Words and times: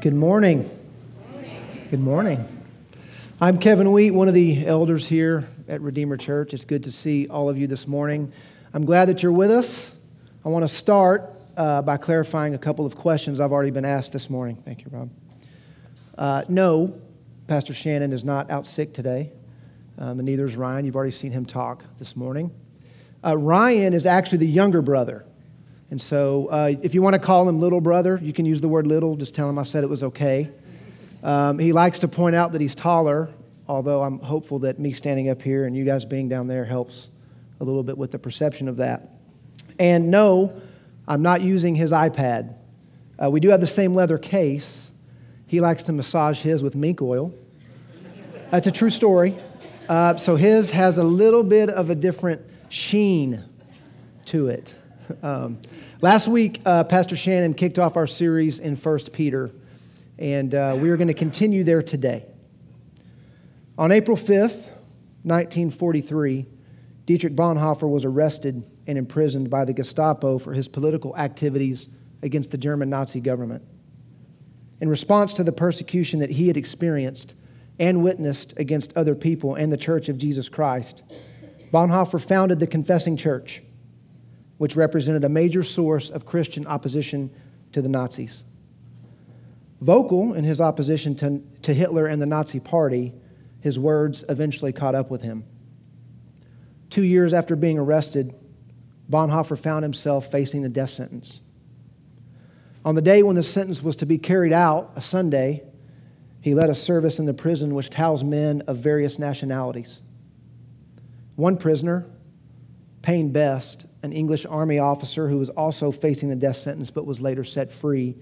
Good 0.00 0.14
morning. 0.14 0.70
Good 1.90 1.98
morning. 1.98 2.46
I'm 3.40 3.58
Kevin 3.58 3.90
Wheat, 3.90 4.12
one 4.12 4.28
of 4.28 4.34
the 4.34 4.64
elders 4.64 5.08
here 5.08 5.48
at 5.66 5.80
Redeemer 5.80 6.16
Church. 6.16 6.54
It's 6.54 6.64
good 6.64 6.84
to 6.84 6.92
see 6.92 7.26
all 7.26 7.48
of 7.48 7.58
you 7.58 7.66
this 7.66 7.88
morning. 7.88 8.32
I'm 8.72 8.84
glad 8.84 9.06
that 9.06 9.24
you're 9.24 9.32
with 9.32 9.50
us. 9.50 9.96
I 10.44 10.50
want 10.50 10.62
to 10.62 10.68
start 10.68 11.32
uh, 11.56 11.82
by 11.82 11.96
clarifying 11.96 12.54
a 12.54 12.58
couple 12.58 12.86
of 12.86 12.94
questions 12.94 13.40
I've 13.40 13.50
already 13.50 13.72
been 13.72 13.84
asked 13.84 14.12
this 14.12 14.30
morning. 14.30 14.62
Thank 14.64 14.84
you, 14.84 14.86
Rob. 14.92 15.10
Uh, 16.16 16.44
no, 16.48 16.94
Pastor 17.48 17.74
Shannon 17.74 18.12
is 18.12 18.22
not 18.22 18.52
out 18.52 18.68
sick 18.68 18.92
today, 18.92 19.32
um, 19.98 20.20
and 20.20 20.26
neither 20.26 20.44
is 20.44 20.54
Ryan. 20.54 20.84
You've 20.84 20.94
already 20.94 21.10
seen 21.10 21.32
him 21.32 21.44
talk 21.44 21.82
this 21.98 22.14
morning. 22.14 22.52
Uh, 23.24 23.36
Ryan 23.36 23.92
is 23.94 24.06
actually 24.06 24.38
the 24.38 24.46
younger 24.46 24.80
brother. 24.80 25.24
And 25.90 26.00
so, 26.00 26.48
uh, 26.48 26.74
if 26.82 26.94
you 26.94 27.00
want 27.00 27.14
to 27.14 27.18
call 27.18 27.48
him 27.48 27.60
little 27.60 27.80
brother, 27.80 28.18
you 28.22 28.32
can 28.32 28.44
use 28.44 28.60
the 28.60 28.68
word 28.68 28.86
little. 28.86 29.16
Just 29.16 29.34
tell 29.34 29.48
him 29.48 29.58
I 29.58 29.62
said 29.62 29.84
it 29.84 29.88
was 29.88 30.02
okay. 30.02 30.50
Um, 31.22 31.58
he 31.58 31.72
likes 31.72 32.00
to 32.00 32.08
point 32.08 32.36
out 32.36 32.52
that 32.52 32.60
he's 32.60 32.74
taller, 32.74 33.30
although 33.66 34.02
I'm 34.02 34.18
hopeful 34.18 34.60
that 34.60 34.78
me 34.78 34.92
standing 34.92 35.30
up 35.30 35.42
here 35.42 35.64
and 35.64 35.74
you 35.76 35.84
guys 35.84 36.04
being 36.04 36.28
down 36.28 36.46
there 36.46 36.64
helps 36.64 37.08
a 37.60 37.64
little 37.64 37.82
bit 37.82 37.96
with 37.96 38.12
the 38.12 38.18
perception 38.18 38.68
of 38.68 38.76
that. 38.76 39.08
And 39.78 40.10
no, 40.10 40.60
I'm 41.06 41.22
not 41.22 41.40
using 41.40 41.74
his 41.74 41.90
iPad. 41.90 42.54
Uh, 43.22 43.30
we 43.30 43.40
do 43.40 43.48
have 43.48 43.60
the 43.60 43.66
same 43.66 43.94
leather 43.94 44.18
case. 44.18 44.90
He 45.46 45.60
likes 45.60 45.82
to 45.84 45.92
massage 45.92 46.42
his 46.42 46.62
with 46.62 46.76
mink 46.76 47.00
oil. 47.00 47.32
That's 48.50 48.66
a 48.66 48.70
true 48.70 48.90
story. 48.90 49.36
Uh, 49.88 50.16
so 50.16 50.36
his 50.36 50.70
has 50.72 50.98
a 50.98 51.02
little 51.02 51.42
bit 51.42 51.70
of 51.70 51.90
a 51.90 51.94
different 51.94 52.42
sheen 52.68 53.42
to 54.26 54.48
it. 54.48 54.74
Um, 55.22 55.58
last 56.00 56.28
week, 56.28 56.60
uh, 56.64 56.84
Pastor 56.84 57.16
Shannon 57.16 57.54
kicked 57.54 57.78
off 57.78 57.96
our 57.96 58.06
series 58.06 58.58
in 58.58 58.76
1 58.76 58.98
Peter, 59.12 59.50
and 60.18 60.54
uh, 60.54 60.76
we 60.80 60.90
are 60.90 60.96
going 60.96 61.08
to 61.08 61.14
continue 61.14 61.64
there 61.64 61.82
today. 61.82 62.26
On 63.76 63.92
April 63.92 64.16
5th, 64.16 64.68
1943, 65.22 66.46
Dietrich 67.06 67.34
Bonhoeffer 67.34 67.88
was 67.88 68.04
arrested 68.04 68.62
and 68.86 68.98
imprisoned 68.98 69.50
by 69.50 69.64
the 69.64 69.72
Gestapo 69.72 70.38
for 70.38 70.52
his 70.52 70.68
political 70.68 71.16
activities 71.16 71.88
against 72.22 72.50
the 72.50 72.58
German 72.58 72.90
Nazi 72.90 73.20
government. 73.20 73.62
In 74.80 74.88
response 74.88 75.32
to 75.34 75.44
the 75.44 75.52
persecution 75.52 76.20
that 76.20 76.30
he 76.30 76.48
had 76.48 76.56
experienced 76.56 77.34
and 77.78 78.02
witnessed 78.02 78.54
against 78.56 78.92
other 78.96 79.14
people 79.14 79.54
and 79.54 79.72
the 79.72 79.76
Church 79.76 80.08
of 80.08 80.18
Jesus 80.18 80.48
Christ, 80.48 81.02
Bonhoeffer 81.72 82.22
founded 82.22 82.60
the 82.60 82.66
Confessing 82.66 83.16
Church 83.16 83.62
which 84.58 84.76
represented 84.76 85.24
a 85.24 85.28
major 85.28 85.62
source 85.62 86.10
of 86.10 86.26
Christian 86.26 86.66
opposition 86.66 87.30
to 87.72 87.80
the 87.80 87.88
Nazis. 87.88 88.44
Vocal 89.80 90.34
in 90.34 90.44
his 90.44 90.60
opposition 90.60 91.14
to, 91.16 91.40
to 91.62 91.72
Hitler 91.72 92.06
and 92.06 92.20
the 92.20 92.26
Nazi 92.26 92.60
Party, 92.60 93.14
his 93.60 93.78
words 93.78 94.24
eventually 94.28 94.72
caught 94.72 94.94
up 94.94 95.10
with 95.10 95.22
him. 95.22 95.44
Two 96.90 97.04
years 97.04 97.32
after 97.32 97.54
being 97.54 97.78
arrested, 97.78 98.34
Bonhoeffer 99.10 99.58
found 99.58 99.84
himself 99.84 100.30
facing 100.30 100.62
the 100.62 100.68
death 100.68 100.90
sentence. 100.90 101.40
On 102.84 102.94
the 102.94 103.02
day 103.02 103.22
when 103.22 103.36
the 103.36 103.42
sentence 103.42 103.82
was 103.82 103.96
to 103.96 104.06
be 104.06 104.18
carried 104.18 104.52
out, 104.52 104.92
a 104.96 105.00
Sunday, 105.00 105.62
he 106.40 106.54
led 106.54 106.70
a 106.70 106.74
service 106.74 107.18
in 107.18 107.26
the 107.26 107.34
prison 107.34 107.74
which 107.74 107.92
housed 107.94 108.26
men 108.26 108.62
of 108.66 108.78
various 108.78 109.18
nationalities. 109.18 110.00
One 111.36 111.56
prisoner, 111.56 112.06
Payne 113.08 113.30
Best, 113.30 113.86
an 114.02 114.12
English 114.12 114.44
army 114.44 114.78
officer 114.78 115.30
who 115.30 115.38
was 115.38 115.48
also 115.48 115.90
facing 115.90 116.28
the 116.28 116.36
death 116.36 116.56
sentence 116.56 116.90
but 116.90 117.06
was 117.06 117.22
later 117.22 117.42
set 117.42 117.72
free, 117.72 118.14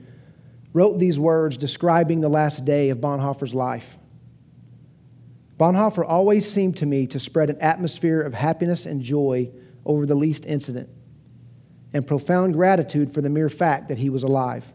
wrote 0.73 1.01
these 1.01 1.19
words 1.19 1.57
describing 1.57 2.21
the 2.21 2.29
last 2.29 2.65
day 2.65 2.91
of 2.91 2.99
Bonhoeffer's 2.99 3.53
life. 3.53 3.99
Bonhoeffer 5.59 6.05
always 6.07 6.49
seemed 6.49 6.77
to 6.77 6.87
me 6.87 7.09
to 7.09 7.19
spread 7.19 7.51
an 7.51 7.61
atmosphere 7.61 8.21
of 8.21 8.33
happiness 8.33 8.87
and 8.87 9.03
joy 9.03 9.51
over 9.85 10.07
the 10.07 10.15
least 10.15 10.47
incident, 10.47 10.89
and 11.93 12.07
profound 12.07 12.55
gratitude 12.55 13.13
for 13.13 13.21
the 13.21 13.29
mere 13.29 13.49
fact 13.49 13.89
that 13.89 13.99
he 13.99 14.09
was 14.09 14.23
alive. 14.23 14.73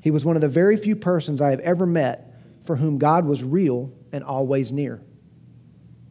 He 0.00 0.10
was 0.10 0.24
one 0.24 0.36
of 0.36 0.40
the 0.40 0.48
very 0.48 0.78
few 0.78 0.96
persons 0.96 1.42
I 1.42 1.50
have 1.50 1.60
ever 1.60 1.84
met 1.84 2.32
for 2.64 2.76
whom 2.76 2.96
God 2.96 3.26
was 3.26 3.44
real 3.44 3.92
and 4.12 4.24
always 4.24 4.72
near. 4.72 5.02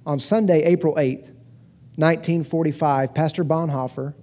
On 0.05 0.19
Sunday, 0.19 0.61
April 0.61 0.93
8th, 0.93 1.32
1945, 1.95 3.13
Pastor 3.13 3.43
Bonhoeffer 3.43 4.15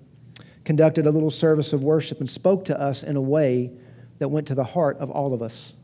conducted 0.64 1.06
a 1.06 1.10
little 1.10 1.30
service 1.30 1.72
of 1.72 1.84
worship 1.84 2.20
and 2.20 2.28
spoke 2.28 2.64
to 2.64 2.80
us 2.80 3.02
in 3.02 3.16
a 3.16 3.20
way 3.20 3.72
that 4.18 4.28
went 4.28 4.46
to 4.48 4.54
the 4.54 4.64
heart 4.64 4.98
of 4.98 5.10
all 5.10 5.32
of 5.32 5.40
us. 5.40 5.74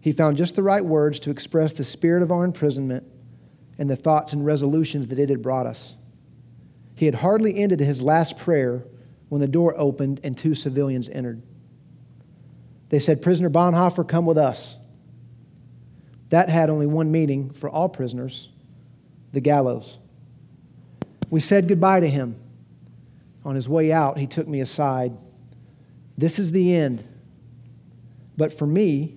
He 0.00 0.12
found 0.12 0.36
just 0.36 0.54
the 0.54 0.62
right 0.62 0.84
words 0.84 1.18
to 1.20 1.30
express 1.30 1.72
the 1.72 1.84
spirit 1.84 2.22
of 2.22 2.30
our 2.30 2.44
imprisonment 2.44 3.04
and 3.78 3.88
the 3.88 3.96
thoughts 3.96 4.34
and 4.34 4.44
resolutions 4.44 5.08
that 5.08 5.18
it 5.18 5.30
had 5.30 5.42
brought 5.42 5.66
us. 5.66 5.96
He 6.94 7.06
had 7.06 7.16
hardly 7.16 7.56
ended 7.56 7.80
his 7.80 8.02
last 8.02 8.36
prayer 8.36 8.84
when 9.30 9.40
the 9.40 9.48
door 9.48 9.74
opened 9.76 10.20
and 10.22 10.36
two 10.36 10.54
civilians 10.54 11.08
entered. 11.08 11.42
They 12.90 12.98
said, 12.98 13.22
Prisoner 13.22 13.50
Bonhoeffer, 13.50 14.06
come 14.06 14.26
with 14.26 14.38
us. 14.38 14.76
That 16.28 16.48
had 16.48 16.70
only 16.70 16.86
one 16.86 17.10
meaning 17.10 17.50
for 17.50 17.68
all 17.68 17.88
prisoners 17.88 18.50
the 19.32 19.40
gallows. 19.40 19.98
We 21.34 21.40
said 21.40 21.66
goodbye 21.66 21.98
to 21.98 22.08
him. 22.08 22.36
On 23.44 23.56
his 23.56 23.68
way 23.68 23.90
out, 23.90 24.18
he 24.18 24.28
took 24.28 24.46
me 24.46 24.60
aside. 24.60 25.18
This 26.16 26.38
is 26.38 26.52
the 26.52 26.76
end. 26.76 27.02
But 28.36 28.56
for 28.56 28.68
me, 28.68 29.16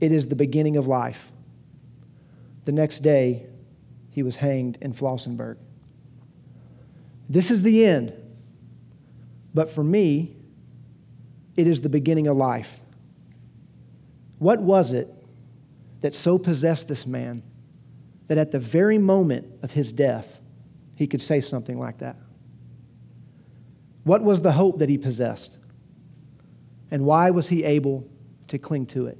it 0.00 0.10
is 0.10 0.28
the 0.28 0.36
beginning 0.36 0.78
of 0.78 0.86
life. 0.86 1.30
The 2.64 2.72
next 2.72 3.00
day, 3.00 3.44
he 4.08 4.22
was 4.22 4.36
hanged 4.36 4.78
in 4.80 4.94
Flossenburg. 4.94 5.58
This 7.28 7.50
is 7.50 7.62
the 7.62 7.84
end. 7.84 8.14
But 9.52 9.70
for 9.70 9.84
me, 9.84 10.34
it 11.58 11.66
is 11.66 11.82
the 11.82 11.90
beginning 11.90 12.26
of 12.26 12.38
life. 12.38 12.80
What 14.38 14.62
was 14.62 14.94
it 14.94 15.14
that 16.00 16.14
so 16.14 16.38
possessed 16.38 16.88
this 16.88 17.06
man 17.06 17.42
that 18.28 18.38
at 18.38 18.50
the 18.50 18.58
very 18.58 18.96
moment 18.96 19.46
of 19.62 19.72
his 19.72 19.92
death, 19.92 20.38
he 20.94 21.06
could 21.06 21.20
say 21.20 21.40
something 21.40 21.78
like 21.78 21.98
that? 21.98 22.16
What 24.04 24.22
was 24.22 24.42
the 24.42 24.52
hope 24.52 24.78
that 24.78 24.88
he 24.88 24.98
possessed? 24.98 25.58
And 26.90 27.04
why 27.04 27.30
was 27.30 27.48
he 27.48 27.64
able 27.64 28.06
to 28.48 28.58
cling 28.58 28.86
to 28.86 29.06
it? 29.06 29.18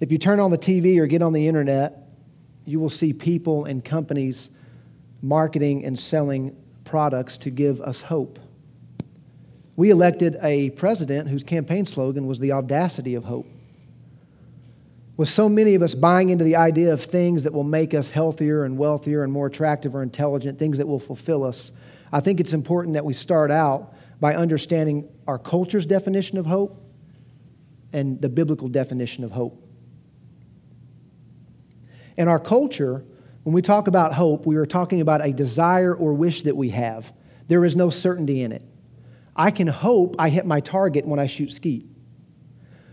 If 0.00 0.12
you 0.12 0.18
turn 0.18 0.40
on 0.40 0.50
the 0.50 0.58
TV 0.58 0.98
or 0.98 1.06
get 1.06 1.22
on 1.22 1.32
the 1.32 1.48
internet, 1.48 2.08
you 2.64 2.78
will 2.78 2.88
see 2.88 3.12
people 3.12 3.64
and 3.64 3.84
companies 3.84 4.50
marketing 5.20 5.84
and 5.84 5.98
selling 5.98 6.56
products 6.84 7.36
to 7.38 7.50
give 7.50 7.80
us 7.80 8.02
hope. 8.02 8.38
We 9.76 9.90
elected 9.90 10.38
a 10.42 10.70
president 10.70 11.28
whose 11.28 11.44
campaign 11.44 11.86
slogan 11.86 12.26
was 12.26 12.38
the 12.38 12.52
audacity 12.52 13.14
of 13.14 13.24
hope 13.24 13.46
with 15.18 15.28
so 15.28 15.48
many 15.48 15.74
of 15.74 15.82
us 15.82 15.96
buying 15.96 16.30
into 16.30 16.44
the 16.44 16.54
idea 16.54 16.92
of 16.92 17.02
things 17.02 17.42
that 17.42 17.52
will 17.52 17.64
make 17.64 17.92
us 17.92 18.12
healthier 18.12 18.64
and 18.64 18.78
wealthier 18.78 19.24
and 19.24 19.32
more 19.32 19.48
attractive 19.48 19.96
or 19.96 20.02
intelligent, 20.02 20.60
things 20.60 20.78
that 20.78 20.86
will 20.86 21.00
fulfill 21.00 21.42
us, 21.42 21.72
I 22.12 22.20
think 22.20 22.38
it's 22.38 22.52
important 22.52 22.94
that 22.94 23.04
we 23.04 23.12
start 23.12 23.50
out 23.50 23.92
by 24.20 24.36
understanding 24.36 25.08
our 25.26 25.36
culture's 25.36 25.86
definition 25.86 26.38
of 26.38 26.46
hope 26.46 26.80
and 27.92 28.22
the 28.22 28.28
biblical 28.28 28.68
definition 28.68 29.24
of 29.24 29.32
hope. 29.32 29.60
In 32.16 32.28
our 32.28 32.38
culture, 32.38 33.04
when 33.42 33.52
we 33.52 33.60
talk 33.60 33.88
about 33.88 34.14
hope, 34.14 34.46
we 34.46 34.54
are 34.54 34.66
talking 34.66 35.00
about 35.00 35.26
a 35.26 35.32
desire 35.32 35.94
or 35.94 36.14
wish 36.14 36.44
that 36.44 36.56
we 36.56 36.70
have. 36.70 37.12
There 37.48 37.64
is 37.64 37.74
no 37.74 37.90
certainty 37.90 38.42
in 38.42 38.52
it. 38.52 38.62
I 39.34 39.50
can 39.50 39.66
hope 39.66 40.14
I 40.16 40.28
hit 40.28 40.46
my 40.46 40.60
target 40.60 41.06
when 41.06 41.18
I 41.18 41.26
shoot 41.26 41.50
skeet. 41.50 41.86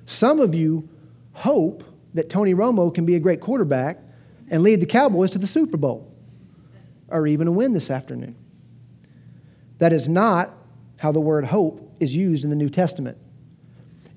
Some 0.06 0.40
of 0.40 0.56
you 0.56 0.90
hope 1.34 1.84
that 2.16 2.30
Tony 2.30 2.56
Romo 2.56 2.94
can 2.94 3.06
be 3.06 3.16
a 3.16 3.20
great 3.20 3.42
quarterback 3.42 4.00
and 4.50 4.64
lead 4.64 4.80
the 4.80 4.86
Cowboys 4.86 5.32
to 5.32 5.38
the 5.38 5.48
Super 5.48 5.78
Bowl 5.78 6.12
or 7.10 7.28
even 7.28 7.48
a 7.48 7.52
win 7.52 7.74
this 7.74 7.92
afternoon. 7.92 8.36
That 9.78 9.94
is 9.94 10.08
not 10.08 10.52
how 10.98 11.12
the 11.12 11.20
word 11.20 11.46
hope 11.46 11.96
is 12.00 12.16
used 12.16 12.44
in 12.44 12.50
the 12.50 12.56
New 12.56 12.70
Testament. 12.70 13.18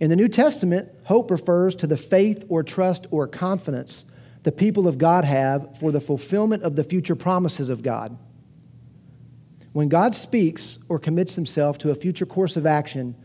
In 0.00 0.10
the 0.10 0.16
New 0.16 0.28
Testament, 0.28 0.88
hope 1.04 1.30
refers 1.30 1.74
to 1.76 1.88
the 1.88 1.96
faith 1.96 2.44
or 2.48 2.62
trust 2.62 3.08
or 3.10 3.26
confidence 3.26 4.04
the 4.44 4.52
people 4.52 4.86
of 4.86 4.96
God 4.96 5.24
have 5.24 5.76
for 5.78 5.90
the 5.90 6.00
fulfillment 6.00 6.62
of 6.62 6.76
the 6.76 6.84
future 6.84 7.16
promises 7.16 7.68
of 7.68 7.82
God. 7.82 8.16
When 9.72 9.88
God 9.88 10.14
speaks 10.14 10.78
or 10.88 11.00
commits 11.00 11.34
himself 11.34 11.78
to 11.78 11.90
a 11.90 11.96
future 11.96 12.24
course 12.24 12.56
of 12.56 12.64
action, 12.64 13.16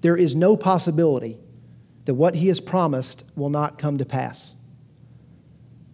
there 0.00 0.16
is 0.16 0.36
no 0.36 0.56
possibility 0.56 1.36
that 2.04 2.14
what 2.14 2.34
he 2.36 2.48
has 2.48 2.60
promised 2.60 3.24
will 3.36 3.50
not 3.50 3.78
come 3.78 3.98
to 3.98 4.04
pass. 4.04 4.52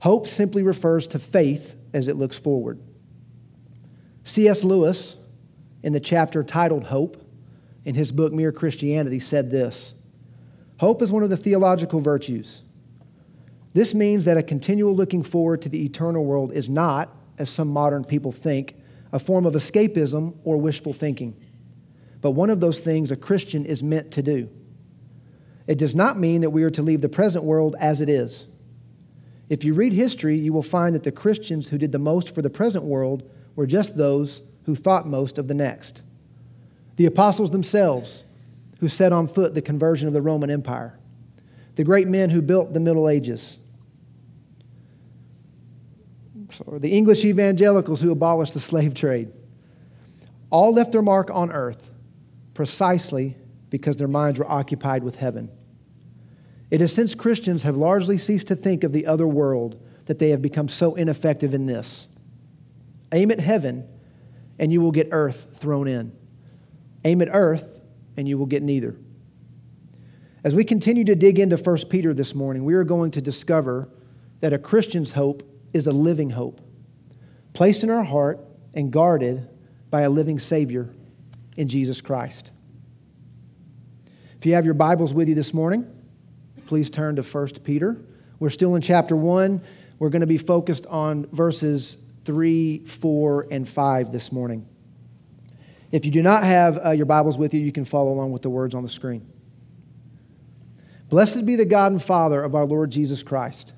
Hope 0.00 0.26
simply 0.26 0.62
refers 0.62 1.06
to 1.08 1.18
faith 1.18 1.76
as 1.92 2.08
it 2.08 2.16
looks 2.16 2.38
forward. 2.38 2.80
C.S. 4.22 4.62
Lewis, 4.64 5.16
in 5.82 5.92
the 5.92 6.00
chapter 6.00 6.42
titled 6.42 6.84
Hope, 6.84 7.24
in 7.84 7.94
his 7.94 8.12
book 8.12 8.32
Mere 8.32 8.52
Christianity, 8.52 9.18
said 9.18 9.50
this 9.50 9.94
Hope 10.78 11.02
is 11.02 11.10
one 11.10 11.22
of 11.22 11.30
the 11.30 11.36
theological 11.36 12.00
virtues. 12.00 12.62
This 13.74 13.94
means 13.94 14.24
that 14.24 14.36
a 14.36 14.42
continual 14.42 14.94
looking 14.94 15.22
forward 15.22 15.62
to 15.62 15.68
the 15.68 15.84
eternal 15.84 16.24
world 16.24 16.52
is 16.52 16.68
not, 16.68 17.14
as 17.38 17.50
some 17.50 17.68
modern 17.68 18.04
people 18.04 18.32
think, 18.32 18.76
a 19.12 19.18
form 19.18 19.46
of 19.46 19.54
escapism 19.54 20.36
or 20.44 20.56
wishful 20.58 20.92
thinking, 20.92 21.36
but 22.20 22.32
one 22.32 22.50
of 22.50 22.60
those 22.60 22.80
things 22.80 23.10
a 23.10 23.16
Christian 23.16 23.64
is 23.64 23.82
meant 23.82 24.10
to 24.12 24.22
do. 24.22 24.48
It 25.68 25.76
does 25.76 25.94
not 25.94 26.18
mean 26.18 26.40
that 26.40 26.50
we 26.50 26.62
are 26.64 26.70
to 26.70 26.82
leave 26.82 27.02
the 27.02 27.10
present 27.10 27.44
world 27.44 27.76
as 27.78 28.00
it 28.00 28.08
is. 28.08 28.46
If 29.50 29.64
you 29.64 29.74
read 29.74 29.92
history, 29.92 30.38
you 30.38 30.52
will 30.52 30.62
find 30.62 30.94
that 30.94 31.02
the 31.02 31.12
Christians 31.12 31.68
who 31.68 31.76
did 31.76 31.92
the 31.92 31.98
most 31.98 32.34
for 32.34 32.40
the 32.40 32.50
present 32.50 32.84
world 32.84 33.30
were 33.54 33.66
just 33.66 33.96
those 33.96 34.42
who 34.64 34.74
thought 34.74 35.06
most 35.06 35.36
of 35.36 35.46
the 35.46 35.54
next. 35.54 36.02
The 36.96 37.04
apostles 37.04 37.50
themselves, 37.50 38.24
who 38.80 38.88
set 38.88 39.12
on 39.12 39.28
foot 39.28 39.54
the 39.54 39.62
conversion 39.62 40.08
of 40.08 40.14
the 40.14 40.22
Roman 40.22 40.50
Empire, 40.50 40.98
the 41.76 41.84
great 41.84 42.08
men 42.08 42.30
who 42.30 42.40
built 42.40 42.72
the 42.72 42.80
Middle 42.80 43.08
Ages, 43.08 43.58
the 46.66 46.90
English 46.90 47.26
evangelicals 47.26 48.00
who 48.00 48.10
abolished 48.10 48.54
the 48.54 48.60
slave 48.60 48.94
trade, 48.94 49.30
all 50.48 50.72
left 50.72 50.92
their 50.92 51.02
mark 51.02 51.30
on 51.30 51.52
earth 51.52 51.90
precisely 52.54 53.36
because 53.68 53.96
their 53.98 54.08
minds 54.08 54.38
were 54.38 54.50
occupied 54.50 55.02
with 55.04 55.16
heaven. 55.16 55.50
It 56.70 56.82
is 56.82 56.92
since 56.92 57.14
Christians 57.14 57.62
have 57.62 57.76
largely 57.76 58.18
ceased 58.18 58.48
to 58.48 58.56
think 58.56 58.84
of 58.84 58.92
the 58.92 59.06
other 59.06 59.26
world 59.26 59.80
that 60.06 60.18
they 60.18 60.30
have 60.30 60.42
become 60.42 60.68
so 60.68 60.94
ineffective 60.94 61.54
in 61.54 61.66
this. 61.66 62.08
Aim 63.12 63.30
at 63.30 63.40
heaven, 63.40 63.88
and 64.58 64.72
you 64.72 64.80
will 64.80 64.92
get 64.92 65.08
earth 65.12 65.48
thrown 65.54 65.88
in. 65.88 66.12
Aim 67.04 67.22
at 67.22 67.28
earth, 67.32 67.80
and 68.16 68.28
you 68.28 68.36
will 68.36 68.46
get 68.46 68.62
neither. 68.62 68.96
As 70.44 70.54
we 70.54 70.64
continue 70.64 71.04
to 71.04 71.14
dig 71.14 71.38
into 71.38 71.56
1 71.56 71.88
Peter 71.88 72.12
this 72.12 72.34
morning, 72.34 72.64
we 72.64 72.74
are 72.74 72.84
going 72.84 73.10
to 73.12 73.20
discover 73.20 73.88
that 74.40 74.52
a 74.52 74.58
Christian's 74.58 75.14
hope 75.14 75.42
is 75.72 75.86
a 75.86 75.92
living 75.92 76.30
hope, 76.30 76.60
placed 77.54 77.82
in 77.82 77.90
our 77.90 78.04
heart 78.04 78.40
and 78.74 78.92
guarded 78.92 79.48
by 79.90 80.02
a 80.02 80.10
living 80.10 80.38
Savior 80.38 80.90
in 81.56 81.68
Jesus 81.68 82.00
Christ. 82.00 82.52
If 84.38 84.46
you 84.46 84.54
have 84.54 84.64
your 84.64 84.74
Bibles 84.74 85.12
with 85.12 85.28
you 85.28 85.34
this 85.34 85.52
morning, 85.52 85.90
please 86.68 86.90
turn 86.90 87.16
to 87.16 87.22
1 87.22 87.48
Peter. 87.64 87.96
We're 88.38 88.50
still 88.50 88.76
in 88.76 88.82
chapter 88.82 89.16
1. 89.16 89.62
We're 89.98 90.10
going 90.10 90.20
to 90.20 90.26
be 90.26 90.36
focused 90.36 90.84
on 90.86 91.24
verses 91.32 91.96
3, 92.26 92.84
4, 92.84 93.48
and 93.50 93.66
5 93.66 94.12
this 94.12 94.30
morning. 94.30 94.68
If 95.90 96.04
you 96.04 96.12
do 96.12 96.22
not 96.22 96.44
have 96.44 96.78
uh, 96.84 96.90
your 96.90 97.06
Bibles 97.06 97.38
with 97.38 97.54
you, 97.54 97.60
you 97.60 97.72
can 97.72 97.86
follow 97.86 98.12
along 98.12 98.32
with 98.32 98.42
the 98.42 98.50
words 98.50 98.74
on 98.74 98.82
the 98.82 98.88
screen. 98.88 99.26
Blessed 101.08 101.46
be 101.46 101.56
the 101.56 101.64
God 101.64 101.90
and 101.90 102.02
Father 102.02 102.42
of 102.42 102.54
our 102.54 102.66
Lord 102.66 102.90
Jesus 102.90 103.22
Christ. 103.22 103.72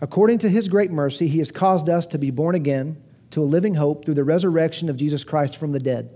According 0.00 0.38
to 0.38 0.48
his 0.48 0.68
great 0.68 0.90
mercy, 0.90 1.28
he 1.28 1.38
has 1.38 1.52
caused 1.52 1.88
us 1.88 2.04
to 2.06 2.18
be 2.18 2.32
born 2.32 2.56
again 2.56 3.00
to 3.30 3.40
a 3.40 3.44
living 3.44 3.74
hope 3.74 4.04
through 4.04 4.14
the 4.14 4.24
resurrection 4.24 4.88
of 4.88 4.96
Jesus 4.96 5.22
Christ 5.22 5.56
from 5.56 5.70
the 5.70 5.78
dead, 5.78 6.10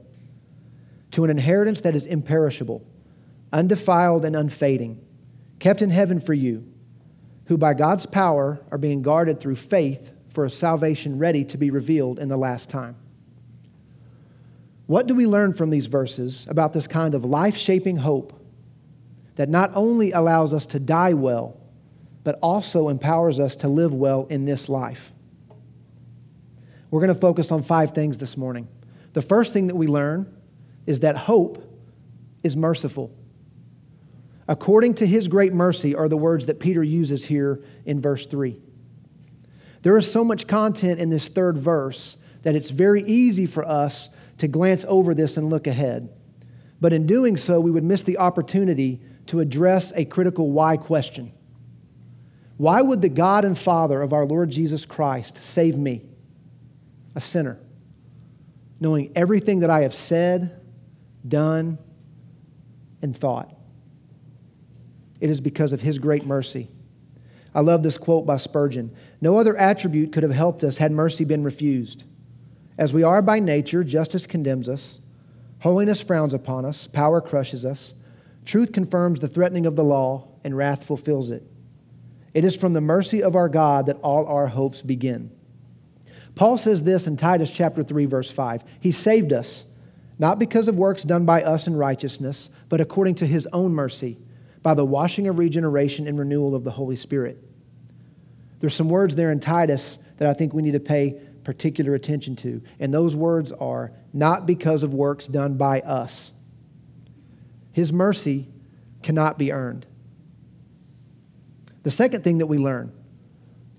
to 1.13 1.23
an 1.23 1.31
inheritance 1.31 1.81
that 1.83 1.95
is 1.95 2.07
imperishable, 2.07 2.85
undefiled, 3.53 4.25
and 4.25 4.35
unfading 4.35 5.01
kept 5.61 5.83
in 5.83 5.91
heaven 5.91 6.19
for 6.19 6.35
you, 6.35 6.67
who 7.45 7.57
by 7.57 7.75
God's 7.75 8.07
power 8.07 8.61
are 8.71 8.79
being 8.79 9.03
guarded 9.03 9.39
through 9.39 9.57
faith 9.57 10.13
for 10.31 10.45
a 10.45 10.51
salvation 10.51 11.19
ready 11.19 11.45
to 11.45 11.59
be 11.59 11.71
revealed 11.71 12.19
in 12.19 12.29
the 12.29 12.37
last 12.37 12.71
time. 12.71 12.97
What 14.87 15.07
do 15.07 15.15
we 15.15 15.27
learn 15.27 15.53
from 15.53 15.71
these 15.71 15.87
verses 15.87 16.47
about 16.49 16.73
this 16.73 16.89
kind 16.89 17.15
of 17.15 17.25
life 17.25 17.57
shaping 17.57 17.99
hope 17.99 18.33
that 19.37 19.49
not 19.49 19.71
only 19.75 20.11
allows 20.11 20.53
us 20.53 20.67
to 20.67 20.81
die 20.81 21.15
well, 21.15 21.57
but 22.25 22.39
also 22.43 22.89
empowers 22.89 23.39
us 23.39 23.55
to 23.57 23.69
live 23.69 23.95
well 23.95 24.27
in 24.31 24.47
this 24.47 24.69
life? 24.69 25.13
We're 26.91 27.01
going 27.01 27.15
to 27.15 27.21
focus 27.21 27.53
on 27.53 27.63
five 27.63 27.93
things 27.93 28.19
this 28.19 28.37
morning. 28.37 28.67
The 29.13 29.23
first 29.23 29.53
thing 29.53 29.69
that 29.69 29.77
we 29.77 29.87
learn 29.87 30.33
is 30.87 31.01
that 31.01 31.17
hope 31.17 31.65
is 32.43 32.57
merciful 32.57 33.13
according 34.51 34.93
to 34.95 35.07
his 35.07 35.29
great 35.29 35.53
mercy, 35.53 35.95
are 35.95 36.09
the 36.09 36.17
words 36.17 36.47
that 36.47 36.59
Peter 36.59 36.83
uses 36.83 37.27
here 37.27 37.63
in 37.87 38.01
verse 38.01 38.27
3. 38.27 38.59
There 39.83 39.97
is 39.97 40.11
so 40.11 40.25
much 40.25 40.49
content 40.49 40.99
in 40.99 41.09
this 41.09 41.29
third 41.29 41.57
verse 41.57 42.19
that 42.43 42.57
it's 42.57 42.71
very 42.71 43.03
easy 43.05 43.47
for 43.47 43.65
us 43.65 44.11
to 44.39 44.49
glance 44.49 44.85
over 44.89 45.15
this 45.15 45.37
and 45.37 45.49
look 45.49 45.69
ahead. 45.69 46.11
But 46.81 46.93
in 46.93 47.07
doing 47.07 47.37
so, 47.37 47.61
we 47.61 47.71
would 47.71 47.85
miss 47.85 48.03
the 48.03 48.19
opportunity 48.19 49.01
to 49.27 49.39
address 49.39 49.93
a 49.95 50.05
critical 50.05 50.51
why 50.51 50.77
question. 50.77 51.33
Why 52.57 52.83
would 52.83 53.03
the 53.03 53.09
God 53.09 53.45
and 53.45 53.57
Father 53.57 54.03
of 54.03 54.13
our 54.13 54.27
Lord 54.27 54.51
Jesus 54.51 54.85
Christ 54.85 55.37
save 55.37 55.79
me, 55.79 56.03
a 57.15 57.21
sinner, 57.21 57.61
knowing 58.81 59.13
everything 59.15 59.61
that 59.61 59.71
I 59.71 59.83
have 59.83 59.95
said, 59.95 60.61
done, 61.27 61.79
and 63.01 63.17
thought? 63.17 63.60
It 65.21 65.31
is 65.31 65.41
because 65.41 65.73
of 65.73 65.83
his 65.83 65.99
great 65.99 66.27
mercy. 66.27 66.69
I 67.55 67.61
love 67.61 67.83
this 67.83 67.99
quote 67.99 68.27
by 68.27 68.37
Spurgeon 68.37 68.95
No 69.21 69.39
other 69.39 69.57
attribute 69.57 70.13
could 70.13 70.23
have 70.23 70.33
helped 70.33 70.65
us 70.65 70.79
had 70.79 70.93
mercy 70.93 71.25
been 71.25 71.45
refused. 71.45 72.05
As 72.79 72.93
we 72.93 73.03
are 73.03 73.21
by 73.21 73.41
nature, 73.41 73.85
justice 73.85 74.27
condemns 74.27 74.69
us, 74.69 75.01
holiness 75.61 76.01
frowns 76.01 76.33
upon 76.33 76.65
us, 76.65 76.87
power 76.87 77.21
crushes 77.21 77.65
us, 77.65 77.95
truth 78.45 78.73
confirms 78.73 79.21
the 79.21 79.29
threatening 79.29 79.67
of 79.67 79.77
the 79.77 79.85
law, 79.85 80.29
and 80.43 80.57
wrath 80.57 80.85
fulfills 80.85 81.31
it. 81.31 81.43
It 82.33 82.45
is 82.45 82.57
from 82.57 82.73
the 82.73 82.81
mercy 82.81 83.23
of 83.23 83.37
our 83.37 83.49
God 83.49 83.87
that 83.87 83.99
all 84.01 84.27
our 84.27 84.47
hopes 84.47 84.81
begin. 84.83 85.31
Paul 86.37 86.57
says 86.57 86.85
this 86.85 87.07
in 87.07 87.17
Titus 87.17 87.51
chapter 87.51 87.83
3 87.83 88.07
verse 88.07 88.31
5. 88.31 88.65
He 88.79 88.93
saved 88.93 89.33
us 89.33 89.67
not 90.19 90.39
because 90.39 90.69
of 90.69 90.77
works 90.77 91.03
done 91.03 91.25
by 91.25 91.43
us 91.43 91.67
in 91.67 91.77
righteousness, 91.77 92.51
but 92.69 92.81
according 92.81 93.17
to 93.17 93.27
his 93.27 93.49
own 93.53 93.73
mercy 93.73 94.19
by 94.63 94.75
the 94.75 94.85
washing 94.85 95.27
of 95.27 95.39
regeneration 95.39 96.07
and 96.07 96.19
renewal 96.19 96.55
of 96.55 96.65
the 96.65 96.71
Holy 96.71 96.97
Spirit. 96.97 97.43
There's 98.61 98.75
some 98.75 98.89
words 98.89 99.15
there 99.15 99.33
in 99.33 99.41
Titus 99.41 99.99
that 100.19 100.29
I 100.29 100.35
think 100.35 100.53
we 100.53 100.63
need 100.63 100.73
to 100.73 100.81
pay 100.81 101.21
particular 101.45 101.95
attention 101.95 102.37
to. 102.37 102.63
And 102.79 102.93
those 102.93 103.17
words 103.17 103.53
are 103.53 103.93
not 104.13 104.47
because 104.47 104.83
of 104.83 104.93
works 104.93 105.27
done 105.27 105.57
by 105.57 105.81
us. 105.81 106.33
His 107.73 107.93
mercy 107.93 108.49
cannot 109.03 109.39
be 109.39 109.51
earned. 109.51 109.87
The 111.83 111.91
second 111.91 112.23
thing 112.23 112.39
that 112.39 112.47
we 112.47 112.59
learn 112.59 112.93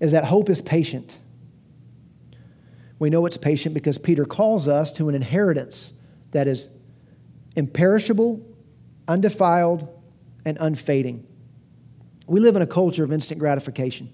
is 0.00 0.12
that 0.12 0.24
hope 0.24 0.50
is 0.50 0.60
patient. 0.60 1.18
We 2.98 3.10
know 3.10 3.24
it's 3.26 3.36
patient 3.36 3.74
because 3.74 3.98
Peter 3.98 4.24
calls 4.24 4.66
us 4.66 4.90
to 4.92 5.08
an 5.08 5.14
inheritance 5.14 5.92
that 6.32 6.48
is 6.48 6.68
imperishable, 7.54 8.44
undefiled, 9.06 9.88
and 10.44 10.56
unfading. 10.60 11.26
We 12.26 12.40
live 12.40 12.56
in 12.56 12.62
a 12.62 12.66
culture 12.66 13.04
of 13.04 13.12
instant 13.12 13.40
gratification. 13.40 14.10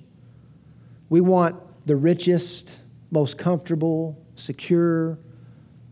We 1.09 1.21
want 1.21 1.57
the 1.87 1.97
richest, 1.97 2.79
most 3.11 3.39
comfortable, 3.39 4.23
secure, 4.35 5.19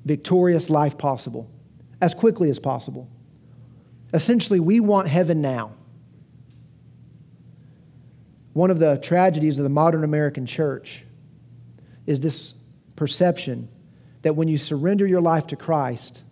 victorious 0.04 0.70
life 0.70 0.98
possible 0.98 1.50
as 2.00 2.14
quickly 2.14 2.50
as 2.50 2.58
possible. 2.58 3.08
Essentially, 4.12 4.60
we 4.60 4.80
want 4.80 5.08
heaven 5.08 5.40
now. 5.40 5.72
One 8.52 8.70
of 8.70 8.78
the 8.78 8.98
tragedies 8.98 9.58
of 9.58 9.64
the 9.64 9.70
modern 9.70 10.04
American 10.04 10.46
church 10.46 11.04
is 12.06 12.20
this 12.20 12.54
perception 12.94 13.68
that 14.22 14.34
when 14.34 14.48
you 14.48 14.58
surrender 14.58 15.06
your 15.06 15.20
life 15.20 15.46
to 15.48 15.56
Christ, 15.56 16.22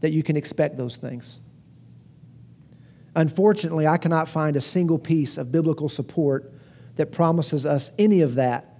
that 0.00 0.12
you 0.12 0.22
can 0.22 0.36
expect 0.36 0.76
those 0.76 0.96
things. 0.96 1.40
Unfortunately, 3.16 3.86
I 3.86 3.96
cannot 3.96 4.28
find 4.28 4.56
a 4.56 4.60
single 4.60 4.98
piece 4.98 5.38
of 5.38 5.52
biblical 5.52 5.88
support 5.88 6.52
that 6.96 7.12
promises 7.12 7.64
us 7.64 7.90
any 7.98 8.20
of 8.20 8.36
that 8.36 8.78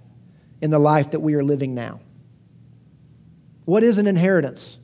in 0.61 0.71
the 0.71 0.79
life 0.79 1.11
that 1.11 1.19
we 1.19 1.35
are 1.35 1.43
living 1.43 1.73
now. 1.73 1.99
What 3.65 3.83
is 3.83 3.97
an 3.97 4.07
inheritance? 4.07 4.77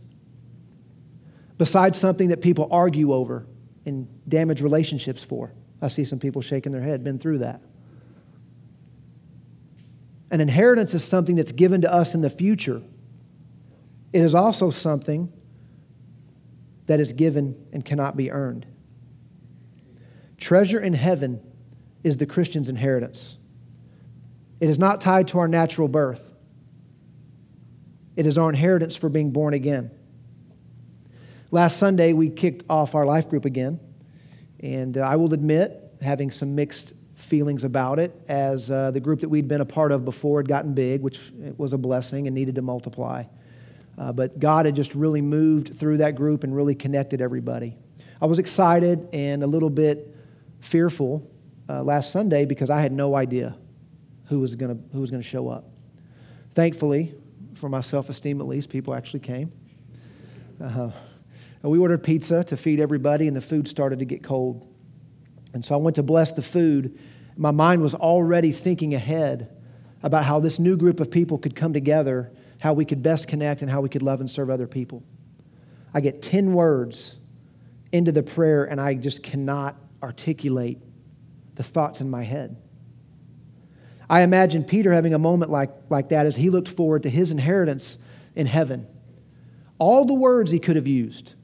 Besides 1.58 1.98
something 1.98 2.30
that 2.30 2.42
people 2.42 2.68
argue 2.72 3.14
over 3.14 3.46
and 3.86 4.08
damage 4.28 4.62
relationships 4.62 5.24
for. 5.24 5.54
I 5.82 5.88
see 5.88 6.04
some 6.04 6.20
people 6.20 6.42
shaking 6.42 6.72
their 6.72 6.82
head, 6.82 7.04
been 7.04 7.20
through 7.20 7.40
that. 7.40 7.62
An 10.30 10.40
inheritance 10.40 10.94
is 10.94 11.04
something 11.04 11.36
that's 11.36 11.52
given 11.52 11.82
to 11.82 11.92
us 11.92 12.16
in 12.16 12.22
the 12.22 12.30
future. 12.30 12.82
It 14.14 14.22
is 14.22 14.34
also 14.34 14.70
something 14.70 15.32
that 16.88 17.00
is 17.00 17.14
given 17.14 17.56
and 17.74 17.84
cannot 17.84 18.16
be 18.16 18.32
earned. 18.32 18.66
Treasure 20.42 20.80
in 20.80 20.94
heaven 20.94 21.40
is 22.04 22.18
the 22.18 22.26
Christian's 22.26 22.68
inheritance. 22.68 23.38
It 24.60 24.70
is 24.70 24.80
not 24.80 25.00
tied 25.00 25.28
to 25.30 25.40
our 25.40 25.48
natural 25.48 25.88
birth, 25.88 26.28
it 28.18 28.26
is 28.26 28.38
our 28.38 28.50
inheritance 28.50 28.96
for 28.98 29.08
being 29.08 29.32
born 29.32 29.54
again. 29.54 29.92
Last 31.52 31.78
Sunday, 31.78 32.14
we 32.14 32.30
kicked 32.30 32.64
off 32.70 32.96
our 32.96 33.06
life 33.06 33.30
group 33.30 33.46
again, 33.46 33.80
And 34.62 34.98
uh, 34.98 35.02
I 35.02 35.18
will 35.18 35.34
admit, 35.34 35.94
having 36.02 36.32
some 36.32 36.56
mixed 36.56 36.94
feelings 37.14 37.64
about 37.64 38.00
it, 38.00 38.20
as 38.28 38.72
uh, 38.72 38.92
the 38.92 39.00
group 39.00 39.20
that 39.20 39.30
we'd 39.30 39.48
been 39.48 39.62
a 39.62 39.66
part 39.66 39.92
of 39.92 40.06
before 40.06 40.40
had 40.40 40.48
gotten 40.48 40.74
big, 40.74 41.02
which 41.02 41.20
was 41.58 41.74
a 41.74 41.78
blessing 41.78 42.26
and 42.28 42.34
needed 42.34 42.56
to 42.56 42.62
multiply. 42.62 43.24
Uh, 43.98 44.12
but 44.12 44.40
God 44.40 44.66
had 44.66 44.76
just 44.76 44.96
really 44.96 45.22
moved 45.22 45.78
through 45.78 45.98
that 45.98 46.16
group 46.16 46.44
and 46.44 46.56
really 46.56 46.74
connected 46.74 47.22
everybody. 47.22 47.76
I 48.22 48.26
was 48.26 48.40
excited 48.40 49.08
and 49.14 49.44
a 49.44 49.48
little 49.48 49.70
bit 49.70 50.11
fearful 50.62 51.30
uh, 51.68 51.84
last 51.84 52.12
Sunday 52.12 52.46
because 52.46 52.70
I 52.70 52.80
had 52.80 52.92
no 52.92 53.16
idea 53.16 53.58
who 54.26 54.40
was 54.40 54.56
going 54.56 54.76
to 54.76 54.94
who 54.94 55.02
was 55.02 55.12
going 55.12 55.22
to 55.22 55.28
show 55.28 55.50
up. 55.50 55.66
Thankfully, 56.54 57.14
for 57.56 57.70
my 57.70 57.82
self-esteem 57.82 58.40
at 58.40 58.48
least, 58.48 58.70
people 58.70 58.94
actually 58.94 59.20
came. 59.20 59.52
Uh, 60.62 60.92
we 61.64 61.78
ordered 61.78 62.04
pizza 62.04 62.44
to 62.46 62.58
feed 62.58 62.80
everybody, 62.80 63.28
and 63.28 63.36
the 63.36 63.42
food 63.42 63.68
started 63.68 64.00
to 64.00 64.06
get 64.06 64.24
cold. 64.24 64.68
And 65.54 65.64
so 65.64 65.76
I 65.76 65.78
went 65.78 65.96
to 65.98 66.04
bless 66.04 66.32
the 66.32 66.42
food. 66.42 66.98
My 67.38 67.52
mind 67.52 67.82
was 67.82 67.94
already 67.94 68.52
thinking 68.52 68.94
ahead 68.94 69.50
about 70.04 70.26
how 70.26 70.40
this 70.40 70.60
new 70.60 70.78
group 70.78 71.00
of 71.00 71.12
people 71.12 71.38
could 71.38 71.56
come 71.56 71.74
together, 71.74 72.32
how 72.62 72.74
we 72.74 72.86
could 72.86 73.04
best 73.04 73.28
connect, 73.28 73.62
and 73.62 73.70
how 73.70 73.82
we 73.82 73.90
could 73.90 74.02
love 74.02 74.22
and 74.22 74.30
serve 74.30 74.50
other 74.50 74.68
people. 74.68 75.04
I 75.94 76.02
get 76.02 76.22
10 76.22 76.54
words 76.54 77.18
into 77.92 78.12
the 78.12 78.24
prayer, 78.24 78.64
and 78.64 78.80
I 78.80 78.94
just 78.94 79.22
cannot 79.24 79.76
articulate 80.02 80.80
the 81.56 81.64
thoughts 81.64 82.02
in 82.02 82.10
my 82.10 82.24
head. 82.24 82.58
I 84.10 84.22
imagine 84.22 84.64
Peter 84.64 84.92
having 84.92 85.14
a 85.14 85.20
moment 85.20 85.52
like, 85.52 85.72
like 85.90 86.10
that 86.10 86.26
as 86.26 86.36
he 86.36 86.50
looked 86.50 86.68
forward 86.68 87.04
to 87.04 87.10
his 87.10 87.32
inheritance 87.32 87.98
in 88.36 88.46
heaven. 88.46 88.88
All 89.80 90.06
the 90.06 90.14
words 90.14 90.52
he 90.52 90.60
could 90.60 90.76
have 90.76 90.88
used. 90.88 91.36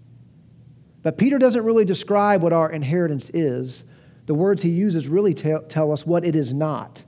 But 1.02 1.18
Peter 1.18 1.40
doesn't 1.40 1.64
really 1.64 1.86
describe 1.86 2.44
what 2.44 2.52
our 2.52 2.70
inheritance 2.70 3.30
is. 3.30 3.86
The 4.26 4.34
words 4.34 4.64
he 4.64 4.70
uses 4.70 5.08
really 5.08 5.34
tell, 5.34 5.62
tell 5.64 5.92
us 5.94 6.06
what 6.06 6.26
it 6.26 6.36
is 6.36 6.54
not. 6.54 7.06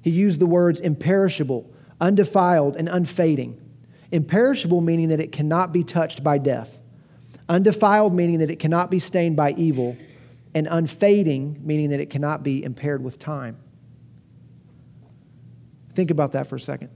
He 0.00 0.10
used 0.10 0.38
the 0.38 0.46
words 0.46 0.80
imperishable, 0.80 1.68
undefiled, 2.00 2.76
and 2.76 2.88
unfading. 2.88 3.60
Imperishable 4.12 4.80
meaning 4.80 5.08
that 5.08 5.20
it 5.20 5.32
cannot 5.32 5.72
be 5.72 5.82
touched 5.82 6.22
by 6.22 6.38
death, 6.38 6.78
undefiled 7.48 8.14
meaning 8.14 8.38
that 8.38 8.50
it 8.50 8.60
cannot 8.60 8.90
be 8.90 8.98
stained 8.98 9.36
by 9.36 9.52
evil, 9.52 9.96
and 10.54 10.68
unfading 10.70 11.60
meaning 11.62 11.90
that 11.90 12.00
it 12.00 12.10
cannot 12.10 12.42
be 12.42 12.62
impaired 12.62 13.02
with 13.02 13.18
time. 13.18 13.56
Think 15.94 16.10
about 16.10 16.32
that 16.32 16.46
for 16.46 16.56
a 16.56 16.60
second. 16.60 16.90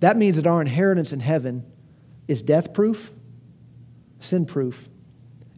That 0.00 0.16
means 0.16 0.36
that 0.36 0.46
our 0.46 0.60
inheritance 0.60 1.12
in 1.12 1.20
heaven 1.20 1.64
is 2.28 2.42
death 2.42 2.72
proof, 2.72 3.12
sin 4.18 4.46
proof, 4.46 4.88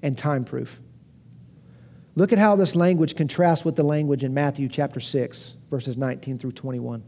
and 0.03 0.17
time 0.17 0.45
proof. 0.45 0.81
Look 2.15 2.33
at 2.33 2.39
how 2.39 2.57
this 2.57 2.75
language 2.75 3.17
contrasts 3.17 3.65
with 3.65 3.77
the 3.77 3.83
language 3.83 4.25
in 4.25 4.35
Matthew 4.35 4.69
chapter 4.69 5.01
6, 5.01 5.57
verses 5.71 5.97
19 5.97 6.39
through 6.39 6.53
21. 6.53 7.03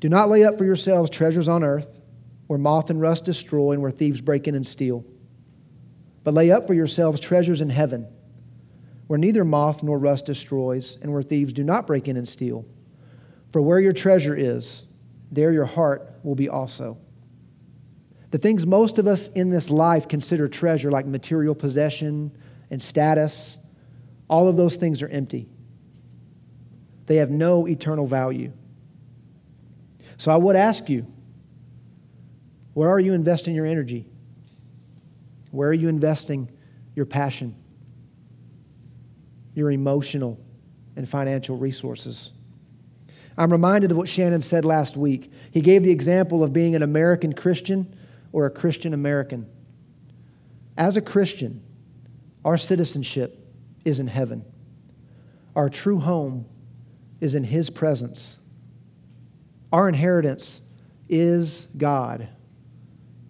Do 0.00 0.08
not 0.08 0.28
lay 0.30 0.44
up 0.44 0.58
for 0.58 0.64
yourselves 0.64 1.10
treasures 1.10 1.48
on 1.48 1.62
earth, 1.62 2.00
where 2.46 2.58
moth 2.58 2.90
and 2.90 3.00
rust 3.00 3.24
destroy 3.24 3.72
and 3.72 3.82
where 3.82 3.90
thieves 3.90 4.20
break 4.20 4.48
in 4.48 4.54
and 4.54 4.66
steal. 4.66 5.04
But 6.22 6.34
lay 6.34 6.50
up 6.50 6.66
for 6.66 6.74
yourselves 6.74 7.20
treasures 7.20 7.60
in 7.60 7.70
heaven, 7.70 8.06
where 9.06 9.18
neither 9.18 9.44
moth 9.44 9.82
nor 9.82 9.98
rust 9.98 10.26
destroys 10.26 10.98
and 11.00 11.12
where 11.12 11.22
thieves 11.22 11.52
do 11.52 11.64
not 11.64 11.86
break 11.86 12.08
in 12.08 12.16
and 12.16 12.28
steal. 12.28 12.66
For 13.50 13.60
where 13.60 13.80
your 13.80 13.92
treasure 13.92 14.34
is, 14.34 14.84
there 15.32 15.52
your 15.52 15.64
heart 15.64 16.12
will 16.22 16.34
be 16.34 16.48
also. 16.48 16.98
The 18.30 18.38
things 18.38 18.66
most 18.66 18.98
of 18.98 19.06
us 19.06 19.28
in 19.28 19.50
this 19.50 19.70
life 19.70 20.06
consider 20.06 20.46
treasure, 20.48 20.90
like 20.90 21.06
material 21.06 21.54
possession 21.54 22.30
and 22.70 22.80
status, 22.80 23.58
all 24.28 24.46
of 24.46 24.56
those 24.56 24.76
things 24.76 25.02
are 25.02 25.08
empty. 25.08 25.48
They 27.06 27.16
have 27.16 27.30
no 27.30 27.66
eternal 27.66 28.06
value. 28.06 28.52
So 30.16 30.30
I 30.30 30.36
would 30.36 30.54
ask 30.54 30.88
you 30.88 31.06
where 32.74 32.88
are 32.88 33.00
you 33.00 33.14
investing 33.14 33.54
your 33.54 33.66
energy? 33.66 34.06
Where 35.50 35.68
are 35.68 35.74
you 35.74 35.88
investing 35.88 36.50
your 36.94 37.06
passion, 37.06 37.56
your 39.54 39.70
emotional 39.70 40.40
and 40.96 41.08
financial 41.08 41.56
resources? 41.56 42.30
I'm 43.36 43.50
reminded 43.50 43.90
of 43.90 43.96
what 43.96 44.08
Shannon 44.08 44.42
said 44.42 44.64
last 44.64 44.96
week. 44.96 45.32
He 45.50 45.60
gave 45.60 45.82
the 45.82 45.90
example 45.90 46.44
of 46.44 46.52
being 46.52 46.74
an 46.74 46.82
American 46.82 47.32
Christian 47.32 47.94
or 48.32 48.46
a 48.46 48.50
Christian 48.50 48.92
American. 48.92 49.46
As 50.76 50.96
a 50.96 51.00
Christian, 51.00 51.62
our 52.44 52.58
citizenship 52.58 53.38
is 53.84 54.00
in 54.00 54.06
heaven. 54.06 54.44
Our 55.56 55.68
true 55.68 55.98
home 55.98 56.46
is 57.20 57.34
in 57.34 57.44
His 57.44 57.70
presence. 57.70 58.38
Our 59.72 59.88
inheritance 59.88 60.62
is 61.08 61.68
God. 61.76 62.28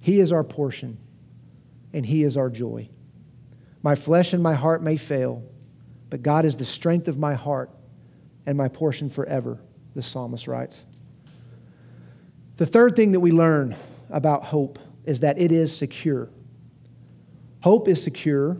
He 0.00 0.20
is 0.20 0.32
our 0.32 0.44
portion, 0.44 0.98
and 1.92 2.06
He 2.06 2.22
is 2.22 2.36
our 2.36 2.50
joy. 2.50 2.88
My 3.82 3.94
flesh 3.94 4.32
and 4.32 4.42
my 4.42 4.54
heart 4.54 4.82
may 4.82 4.96
fail, 4.96 5.42
but 6.08 6.22
God 6.22 6.44
is 6.44 6.56
the 6.56 6.64
strength 6.64 7.08
of 7.08 7.18
my 7.18 7.34
heart 7.34 7.70
and 8.46 8.56
my 8.56 8.68
portion 8.68 9.10
forever, 9.10 9.60
the 9.94 10.02
psalmist 10.02 10.46
writes. 10.46 10.84
The 12.56 12.66
third 12.66 12.96
thing 12.96 13.12
that 13.12 13.20
we 13.20 13.32
learn 13.32 13.74
about 14.10 14.44
hope 14.44 14.78
is 15.04 15.20
that 15.20 15.40
it 15.40 15.52
is 15.52 15.74
secure. 15.74 16.28
Hope 17.60 17.88
is 17.88 18.02
secure 18.02 18.58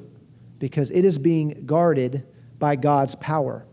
because 0.59 0.91
it 0.91 1.05
is 1.05 1.19
being 1.19 1.65
guarded 1.67 2.27
by 2.59 2.77
God's 2.77 3.15
power. 3.17 3.67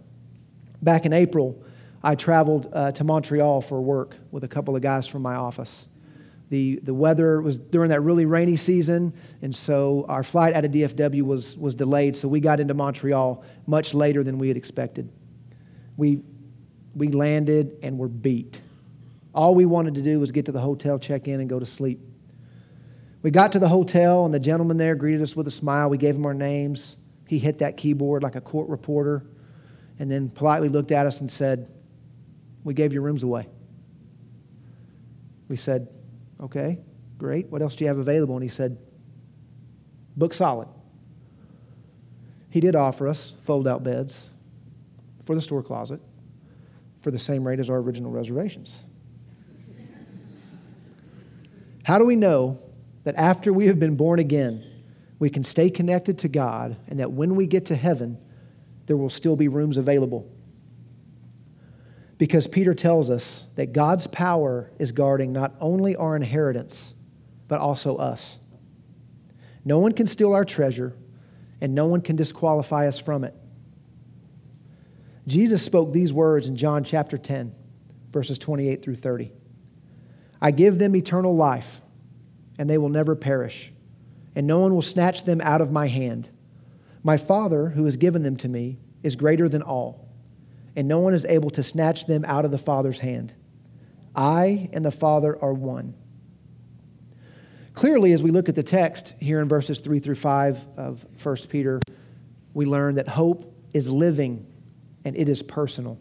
Back 0.81 1.05
in 1.05 1.13
April, 1.13 1.63
I 2.03 2.15
traveled 2.15 2.69
uh, 2.71 2.91
to 2.93 3.03
Montreal 3.03 3.61
for 3.61 3.81
work 3.81 4.15
with 4.31 4.43
a 4.43 4.47
couple 4.47 4.75
of 4.75 4.81
guys 4.81 5.07
from 5.07 5.21
my 5.21 5.35
office. 5.35 5.87
The, 6.49 6.79
the 6.81 6.93
weather 6.93 7.41
was 7.41 7.59
during 7.59 7.89
that 7.89 8.01
really 8.01 8.25
rainy 8.25 8.55
season, 8.55 9.13
and 9.41 9.53
so 9.53 10.05
our 10.07 10.23
flight 10.23 10.55
out 10.55 10.63
of 10.63 10.71
DFW 10.71 11.23
was, 11.23 11.57
was 11.57 11.75
delayed, 11.75 12.15
so 12.15 12.27
we 12.27 12.39
got 12.39 12.59
into 12.59 12.73
Montreal 12.73 13.43
much 13.65 13.93
later 13.93 14.23
than 14.23 14.37
we 14.37 14.47
had 14.47 14.55
expected. 14.55 15.09
We, 15.97 16.21
we 16.95 17.09
landed 17.09 17.77
and 17.83 17.97
were 17.97 18.07
beat. 18.07 18.61
All 19.33 19.55
we 19.55 19.65
wanted 19.65 19.95
to 19.95 20.01
do 20.01 20.19
was 20.19 20.31
get 20.31 20.45
to 20.45 20.51
the 20.51 20.61
hotel, 20.61 20.97
check 20.97 21.27
in, 21.27 21.41
and 21.41 21.49
go 21.49 21.59
to 21.59 21.65
sleep. 21.65 21.99
We 23.21 23.31
got 23.31 23.51
to 23.51 23.59
the 23.59 23.67
hotel, 23.67 24.23
and 24.23 24.33
the 24.33 24.39
gentleman 24.39 24.77
there 24.77 24.95
greeted 24.95 25.21
us 25.21 25.35
with 25.35 25.47
a 25.47 25.51
smile. 25.51 25.89
We 25.89 25.97
gave 25.97 26.15
him 26.15 26.25
our 26.25 26.33
names. 26.33 26.95
He 27.27 27.39
hit 27.39 27.57
that 27.59 27.75
keyboard 27.75 28.23
like 28.23 28.35
a 28.35 28.41
court 28.41 28.69
reporter 28.69 29.25
and 29.99 30.09
then 30.09 30.29
politely 30.29 30.69
looked 30.69 30.91
at 30.91 31.05
us 31.05 31.21
and 31.21 31.29
said, 31.29 31.67
We 32.63 32.73
gave 32.73 32.93
your 32.93 33.01
rooms 33.01 33.23
away. 33.23 33.47
We 35.49 35.55
said, 35.55 35.87
Okay, 36.41 36.79
great. 37.17 37.47
What 37.47 37.61
else 37.61 37.75
do 37.75 37.83
you 37.83 37.87
have 37.87 37.97
available? 37.97 38.35
And 38.35 38.43
he 38.43 38.49
said, 38.49 38.77
Book 40.15 40.33
solid. 40.33 40.67
He 42.49 42.59
did 42.59 42.75
offer 42.75 43.07
us 43.07 43.33
fold 43.43 43.67
out 43.67 43.83
beds 43.83 44.29
for 45.23 45.35
the 45.35 45.41
store 45.41 45.61
closet 45.61 46.01
for 47.01 47.11
the 47.11 47.19
same 47.19 47.47
rate 47.47 47.59
as 47.59 47.69
our 47.69 47.77
original 47.77 48.11
reservations. 48.11 48.83
How 51.83 51.99
do 51.99 52.05
we 52.05 52.15
know 52.15 52.59
that 53.03 53.15
after 53.15 53.53
we 53.53 53.67
have 53.67 53.79
been 53.79 53.95
born 53.95 54.19
again, 54.19 54.63
we 55.19 55.29
can 55.29 55.43
stay 55.43 55.69
connected 55.69 56.17
to 56.19 56.27
God, 56.27 56.77
and 56.87 56.99
that 56.99 57.11
when 57.11 57.35
we 57.35 57.47
get 57.47 57.65
to 57.67 57.75
heaven, 57.75 58.17
there 58.85 58.97
will 58.97 59.09
still 59.09 59.35
be 59.35 59.47
rooms 59.47 59.77
available. 59.77 60.29
Because 62.17 62.47
Peter 62.47 62.73
tells 62.73 63.09
us 63.09 63.45
that 63.55 63.73
God's 63.73 64.07
power 64.07 64.71
is 64.79 64.91
guarding 64.91 65.33
not 65.33 65.53
only 65.59 65.95
our 65.95 66.15
inheritance, 66.15 66.95
but 67.47 67.59
also 67.59 67.97
us. 67.97 68.37
No 69.63 69.79
one 69.79 69.91
can 69.91 70.07
steal 70.07 70.33
our 70.33 70.45
treasure, 70.45 70.93
and 71.61 71.75
no 71.75 71.87
one 71.87 72.01
can 72.01 72.15
disqualify 72.15 72.87
us 72.87 72.99
from 72.99 73.23
it. 73.23 73.35
Jesus 75.27 75.61
spoke 75.61 75.91
these 75.91 76.13
words 76.13 76.47
in 76.47 76.55
John 76.55 76.83
chapter 76.83 77.17
10, 77.17 77.53
verses 78.11 78.39
28 78.39 78.81
through 78.81 78.95
30. 78.95 79.31
I 80.41 80.51
give 80.51 80.79
them 80.79 80.95
eternal 80.95 81.35
life 81.35 81.81
and 82.57 82.69
they 82.69 82.77
will 82.77 82.89
never 82.89 83.15
perish, 83.15 83.71
and 84.35 84.47
no 84.47 84.59
one 84.59 84.73
will 84.73 84.81
snatch 84.81 85.23
them 85.23 85.41
out 85.41 85.61
of 85.61 85.71
my 85.71 85.87
hand. 85.87 86.29
My 87.03 87.17
Father, 87.17 87.69
who 87.69 87.85
has 87.85 87.97
given 87.97 88.23
them 88.23 88.35
to 88.37 88.49
me, 88.49 88.79
is 89.03 89.15
greater 89.15 89.47
than 89.47 89.61
all, 89.61 90.06
and 90.77 90.87
no 90.87 90.99
one 90.99 91.15
is 91.15 91.25
able 91.25 91.49
to 91.49 91.63
snatch 91.63 92.05
them 92.05 92.23
out 92.25 92.45
of 92.45 92.51
the 92.51 92.57
Father's 92.57 92.99
hand. 92.99 93.33
I 94.15 94.69
and 94.71 94.85
the 94.85 94.91
Father 94.91 95.35
are 95.41 95.53
one. 95.53 95.95
Clearly, 97.73 98.13
as 98.13 98.21
we 98.21 98.29
look 98.29 98.47
at 98.47 98.53
the 98.53 98.63
text 98.63 99.15
here 99.19 99.41
in 99.41 99.47
verses 99.47 99.79
3 99.79 99.99
through 99.99 100.15
5 100.15 100.65
of 100.77 101.05
1 101.21 101.35
Peter, 101.49 101.81
we 102.53 102.67
learn 102.67 102.95
that 102.95 103.07
hope 103.07 103.55
is 103.73 103.89
living 103.89 104.45
and 105.03 105.17
it 105.17 105.27
is 105.27 105.41
personal. 105.41 105.99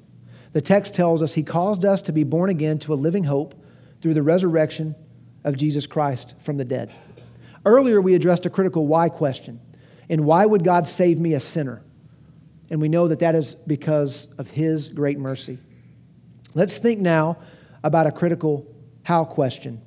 The 0.52 0.60
text 0.60 0.94
tells 0.94 1.22
us 1.22 1.32
he 1.32 1.42
caused 1.42 1.86
us 1.86 2.02
to 2.02 2.12
be 2.12 2.24
born 2.24 2.50
again 2.50 2.78
to 2.80 2.92
a 2.92 2.96
living 2.96 3.24
hope 3.24 3.54
through 4.02 4.14
the 4.14 4.22
resurrection 4.22 4.94
of 5.42 5.56
Jesus 5.56 5.86
Christ 5.86 6.34
from 6.40 6.58
the 6.58 6.64
dead. 6.66 6.94
Earlier, 7.64 8.00
we 8.02 8.14
addressed 8.14 8.44
a 8.44 8.50
critical 8.50 8.86
why 8.86 9.08
question. 9.08 9.58
And 10.10 10.26
why 10.26 10.44
would 10.44 10.64
God 10.64 10.86
save 10.86 11.18
me, 11.18 11.32
a 11.32 11.40
sinner? 11.40 11.82
And 12.70 12.80
we 12.80 12.88
know 12.88 13.08
that 13.08 13.20
that 13.20 13.34
is 13.34 13.54
because 13.54 14.28
of 14.38 14.48
His 14.48 14.88
great 14.88 15.18
mercy. 15.18 15.58
Let's 16.54 16.78
think 16.78 17.00
now 17.00 17.38
about 17.84 18.06
a 18.06 18.12
critical 18.12 18.66
how 19.02 19.24
question. 19.24 19.82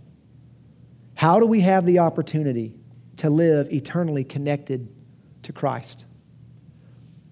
How 1.16 1.40
do 1.40 1.46
we 1.46 1.62
have 1.62 1.86
the 1.86 2.00
opportunity 2.00 2.74
to 3.18 3.30
live 3.30 3.74
eternally 3.74 4.24
connected 4.24 4.88
to 5.44 5.52
Christ? 5.52 6.06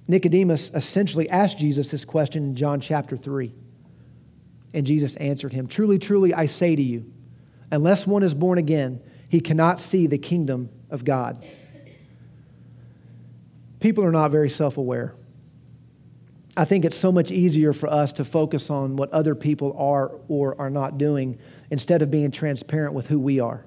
Nicodemus 0.07 0.71
essentially 0.73 1.29
asked 1.29 1.57
Jesus 1.57 1.91
this 1.91 2.03
question 2.03 2.43
in 2.43 2.55
John 2.55 2.79
chapter 2.79 3.15
3. 3.15 3.53
And 4.73 4.85
Jesus 4.85 5.15
answered 5.15 5.53
him 5.53 5.67
Truly, 5.67 5.99
truly, 5.99 6.33
I 6.33 6.45
say 6.45 6.75
to 6.75 6.81
you, 6.81 7.11
unless 7.71 8.05
one 8.05 8.23
is 8.23 8.33
born 8.33 8.57
again, 8.57 9.01
he 9.29 9.39
cannot 9.39 9.79
see 9.79 10.07
the 10.07 10.17
kingdom 10.17 10.69
of 10.89 11.05
God. 11.05 11.45
People 13.79 14.03
are 14.03 14.11
not 14.11 14.31
very 14.31 14.49
self 14.49 14.77
aware. 14.77 15.15
I 16.57 16.65
think 16.65 16.85
it's 16.85 16.97
so 16.97 17.11
much 17.11 17.29
easier 17.29 17.71
for 17.71 17.87
us 17.87 18.11
to 18.13 18.25
focus 18.25 18.71
on 18.71 18.95
what 18.95 19.11
other 19.11 19.35
people 19.35 19.75
are 19.77 20.19
or 20.27 20.59
are 20.59 20.71
not 20.71 20.97
doing 20.97 21.37
instead 21.69 22.01
of 22.01 22.09
being 22.09 22.31
transparent 22.31 22.95
with 22.95 23.05
who 23.05 23.19
we 23.19 23.39
are. 23.39 23.63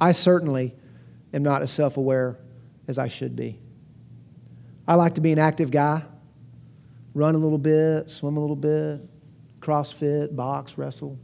I 0.00 0.10
certainly 0.10 0.74
am 1.32 1.44
not 1.44 1.62
as 1.62 1.70
self 1.70 1.96
aware 1.96 2.38
as 2.88 2.98
I 2.98 3.06
should 3.06 3.36
be. 3.36 3.60
I 4.88 4.96
like 4.96 5.14
to 5.14 5.20
be 5.20 5.30
an 5.30 5.38
active 5.38 5.70
guy, 5.70 6.02
run 7.14 7.36
a 7.36 7.38
little 7.38 7.56
bit, 7.56 8.10
swim 8.10 8.36
a 8.36 8.40
little 8.40 8.56
bit, 8.56 9.00
CrossFit, 9.60 10.34
box, 10.34 10.76
wrestle. 10.76 11.20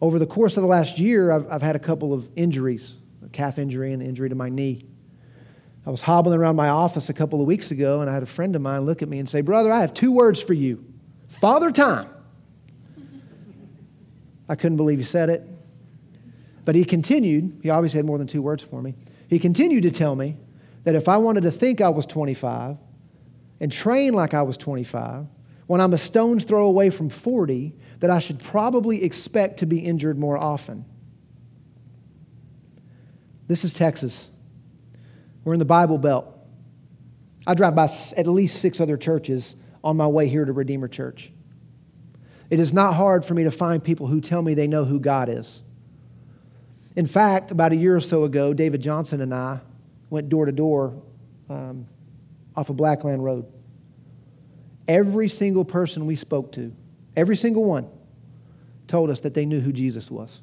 Over 0.00 0.18
the 0.18 0.26
course 0.26 0.56
of 0.56 0.62
the 0.62 0.68
last 0.68 0.98
year, 0.98 1.30
I've, 1.30 1.46
I've 1.50 1.62
had 1.62 1.76
a 1.76 1.80
couple 1.80 2.14
of 2.14 2.30
injuries 2.34 2.96
a 3.22 3.28
calf 3.28 3.58
injury 3.58 3.92
and 3.92 4.00
an 4.00 4.08
injury 4.08 4.30
to 4.30 4.34
my 4.34 4.48
knee. 4.48 4.80
I 5.86 5.90
was 5.90 6.02
hobbling 6.02 6.38
around 6.38 6.56
my 6.56 6.68
office 6.68 7.08
a 7.08 7.12
couple 7.12 7.40
of 7.40 7.46
weeks 7.46 7.70
ago, 7.70 8.00
and 8.00 8.08
I 8.08 8.14
had 8.14 8.22
a 8.22 8.26
friend 8.26 8.56
of 8.56 8.62
mine 8.62 8.82
look 8.82 9.02
at 9.02 9.08
me 9.08 9.18
and 9.18 9.28
say, 9.28 9.42
Brother, 9.42 9.70
I 9.70 9.80
have 9.80 9.92
two 9.92 10.12
words 10.12 10.40
for 10.40 10.54
you 10.54 10.84
Father 11.28 11.70
Time. 11.70 12.08
I 14.48 14.54
couldn't 14.54 14.76
believe 14.76 14.98
he 14.98 15.04
said 15.04 15.30
it. 15.30 15.46
But 16.64 16.74
he 16.74 16.84
continued, 16.84 17.60
he 17.62 17.70
obviously 17.70 17.98
had 17.98 18.06
more 18.06 18.18
than 18.18 18.26
two 18.26 18.40
words 18.40 18.62
for 18.62 18.80
me. 18.80 18.94
He 19.28 19.38
continued 19.38 19.82
to 19.82 19.90
tell 19.90 20.16
me 20.16 20.36
that 20.84 20.94
if 20.94 21.08
I 21.08 21.16
wanted 21.18 21.42
to 21.42 21.50
think 21.50 21.80
I 21.80 21.90
was 21.90 22.06
25 22.06 22.76
and 23.60 23.70
train 23.70 24.14
like 24.14 24.34
I 24.34 24.42
was 24.42 24.56
25, 24.56 25.26
when 25.66 25.80
I'm 25.80 25.92
a 25.92 25.98
stone's 25.98 26.44
throw 26.44 26.66
away 26.66 26.90
from 26.90 27.08
40, 27.08 27.74
that 28.00 28.10
I 28.10 28.18
should 28.18 28.38
probably 28.38 29.02
expect 29.02 29.58
to 29.58 29.66
be 29.66 29.78
injured 29.78 30.18
more 30.18 30.36
often. 30.36 30.84
This 33.46 33.64
is 33.64 33.72
Texas. 33.72 34.28
We're 35.44 35.52
in 35.52 35.58
the 35.58 35.64
Bible 35.64 35.98
Belt. 35.98 36.26
I 37.46 37.54
drive 37.54 37.74
by 37.74 37.88
at 38.16 38.26
least 38.26 38.60
six 38.60 38.80
other 38.80 38.96
churches 38.96 39.56
on 39.82 39.96
my 39.96 40.06
way 40.06 40.28
here 40.28 40.44
to 40.44 40.52
Redeemer 40.52 40.88
Church. 40.88 41.30
It 42.50 42.58
is 42.58 42.72
not 42.72 42.94
hard 42.94 43.24
for 43.24 43.34
me 43.34 43.44
to 43.44 43.50
find 43.50 43.84
people 43.84 44.06
who 44.06 44.20
tell 44.20 44.40
me 44.40 44.54
they 44.54 44.66
know 44.66 44.84
who 44.84 44.98
God 44.98 45.28
is. 45.28 45.62
In 46.96 47.06
fact, 47.06 47.50
about 47.50 47.72
a 47.72 47.76
year 47.76 47.96
or 47.96 48.00
so 48.00 48.24
ago, 48.24 48.54
David 48.54 48.80
Johnson 48.80 49.20
and 49.20 49.34
I 49.34 49.60
went 50.10 50.28
door 50.28 50.46
to 50.46 50.52
door 50.52 51.02
um, 51.50 51.86
off 52.56 52.70
of 52.70 52.76
Blackland 52.76 53.24
Road. 53.24 53.46
Every 54.86 55.28
single 55.28 55.64
person 55.64 56.06
we 56.06 56.14
spoke 56.14 56.52
to, 56.52 56.72
every 57.16 57.36
single 57.36 57.64
one, 57.64 57.88
told 58.86 59.10
us 59.10 59.20
that 59.20 59.34
they 59.34 59.44
knew 59.44 59.60
who 59.60 59.72
Jesus 59.72 60.10
was. 60.10 60.40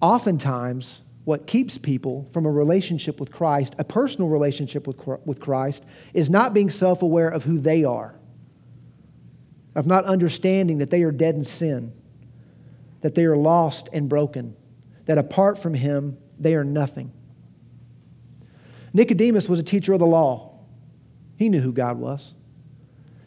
Oftentimes, 0.00 1.02
what 1.24 1.46
keeps 1.46 1.78
people 1.78 2.28
from 2.32 2.44
a 2.44 2.50
relationship 2.50 3.18
with 3.18 3.32
Christ, 3.32 3.74
a 3.78 3.84
personal 3.84 4.28
relationship 4.28 4.86
with, 4.86 5.00
with 5.24 5.40
Christ, 5.40 5.86
is 6.12 6.28
not 6.28 6.52
being 6.52 6.68
self 6.68 7.02
aware 7.02 7.28
of 7.28 7.44
who 7.44 7.58
they 7.58 7.84
are, 7.84 8.14
of 9.74 9.86
not 9.86 10.04
understanding 10.04 10.78
that 10.78 10.90
they 10.90 11.02
are 11.02 11.12
dead 11.12 11.34
in 11.34 11.44
sin, 11.44 11.92
that 13.00 13.14
they 13.14 13.24
are 13.24 13.36
lost 13.36 13.88
and 13.92 14.08
broken, 14.08 14.54
that 15.06 15.16
apart 15.16 15.58
from 15.58 15.74
Him, 15.74 16.18
they 16.38 16.54
are 16.54 16.64
nothing. 16.64 17.12
Nicodemus 18.92 19.48
was 19.48 19.58
a 19.58 19.64
teacher 19.64 19.92
of 19.92 19.98
the 19.98 20.06
law, 20.06 20.54
he 21.36 21.48
knew 21.48 21.60
who 21.60 21.72
God 21.72 21.98
was. 21.98 22.34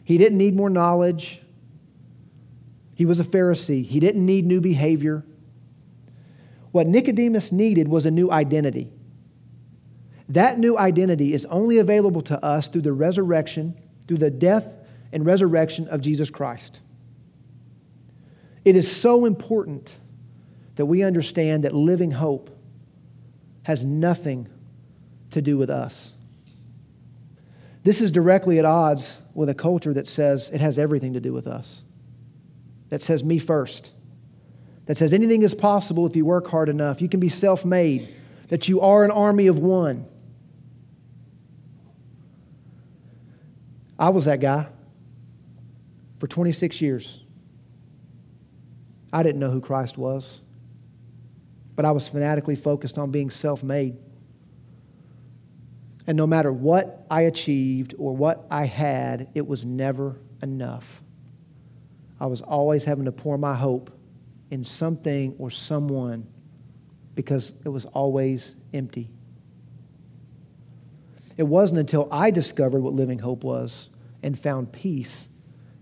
He 0.04 0.16
didn't 0.16 0.38
need 0.38 0.54
more 0.54 0.70
knowledge. 0.70 1.42
He 2.94 3.04
was 3.04 3.20
a 3.20 3.24
Pharisee. 3.24 3.84
He 3.84 4.00
didn't 4.00 4.24
need 4.24 4.46
new 4.46 4.60
behavior. 4.60 5.24
What 6.72 6.86
Nicodemus 6.86 7.52
needed 7.52 7.88
was 7.88 8.06
a 8.06 8.10
new 8.10 8.30
identity. 8.30 8.88
That 10.28 10.58
new 10.58 10.76
identity 10.76 11.32
is 11.32 11.46
only 11.46 11.78
available 11.78 12.20
to 12.22 12.44
us 12.44 12.68
through 12.68 12.82
the 12.82 12.92
resurrection, 12.92 13.80
through 14.06 14.18
the 14.18 14.30
death 14.30 14.76
and 15.12 15.24
resurrection 15.24 15.88
of 15.88 16.02
Jesus 16.02 16.30
Christ. 16.30 16.80
It 18.64 18.76
is 18.76 18.94
so 18.94 19.24
important 19.24 19.96
that 20.74 20.86
we 20.86 21.02
understand 21.02 21.64
that 21.64 21.74
living 21.74 22.10
hope 22.10 22.50
has 23.62 23.84
nothing 23.84 24.48
to 25.30 25.40
do 25.40 25.56
with 25.56 25.70
us. 25.70 26.12
This 27.82 28.00
is 28.00 28.10
directly 28.10 28.58
at 28.58 28.64
odds 28.66 29.22
with 29.32 29.48
a 29.48 29.54
culture 29.54 29.94
that 29.94 30.06
says 30.06 30.50
it 30.50 30.60
has 30.60 30.78
everything 30.78 31.14
to 31.14 31.20
do 31.20 31.32
with 31.32 31.46
us, 31.46 31.82
that 32.90 33.00
says 33.00 33.24
me 33.24 33.38
first 33.38 33.92
that 34.88 34.96
says 34.96 35.12
anything 35.12 35.42
is 35.42 35.54
possible 35.54 36.06
if 36.06 36.16
you 36.16 36.24
work 36.24 36.48
hard 36.48 36.70
enough. 36.70 37.02
You 37.02 37.10
can 37.10 37.20
be 37.20 37.28
self 37.28 37.62
made, 37.62 38.08
that 38.48 38.68
you 38.68 38.80
are 38.80 39.04
an 39.04 39.10
army 39.10 39.46
of 39.46 39.58
one. 39.58 40.06
I 43.98 44.08
was 44.08 44.24
that 44.24 44.40
guy 44.40 44.66
for 46.16 46.26
26 46.26 46.80
years. 46.80 47.20
I 49.12 49.22
didn't 49.22 49.40
know 49.40 49.50
who 49.50 49.60
Christ 49.60 49.98
was, 49.98 50.40
but 51.76 51.84
I 51.84 51.90
was 51.90 52.08
fanatically 52.08 52.56
focused 52.56 52.96
on 52.96 53.10
being 53.10 53.28
self 53.28 53.62
made. 53.62 53.98
And 56.06 56.16
no 56.16 56.26
matter 56.26 56.50
what 56.50 57.06
I 57.10 57.22
achieved 57.22 57.94
or 57.98 58.16
what 58.16 58.46
I 58.50 58.64
had, 58.64 59.28
it 59.34 59.46
was 59.46 59.66
never 59.66 60.18
enough. 60.42 61.02
I 62.18 62.24
was 62.24 62.40
always 62.40 62.84
having 62.84 63.04
to 63.04 63.12
pour 63.12 63.36
my 63.36 63.54
hope 63.54 63.90
in 64.50 64.64
something 64.64 65.34
or 65.38 65.50
someone 65.50 66.26
because 67.14 67.52
it 67.64 67.68
was 67.68 67.84
always 67.86 68.54
empty. 68.72 69.10
It 71.36 71.44
wasn't 71.44 71.80
until 71.80 72.08
I 72.10 72.30
discovered 72.30 72.80
what 72.80 72.94
living 72.94 73.20
hope 73.20 73.44
was 73.44 73.90
and 74.22 74.38
found 74.38 74.72
peace 74.72 75.28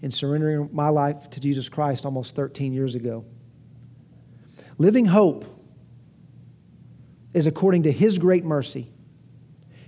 in 0.02 0.10
surrendering 0.10 0.68
my 0.72 0.88
life 0.88 1.30
to 1.30 1.40
Jesus 1.40 1.68
Christ 1.68 2.04
almost 2.04 2.36
13 2.36 2.72
years 2.72 2.94
ago. 2.94 3.24
Living 4.78 5.06
hope 5.06 5.44
is 7.32 7.46
according 7.46 7.84
to 7.84 7.92
His 7.92 8.18
great 8.18 8.44
mercy, 8.44 8.92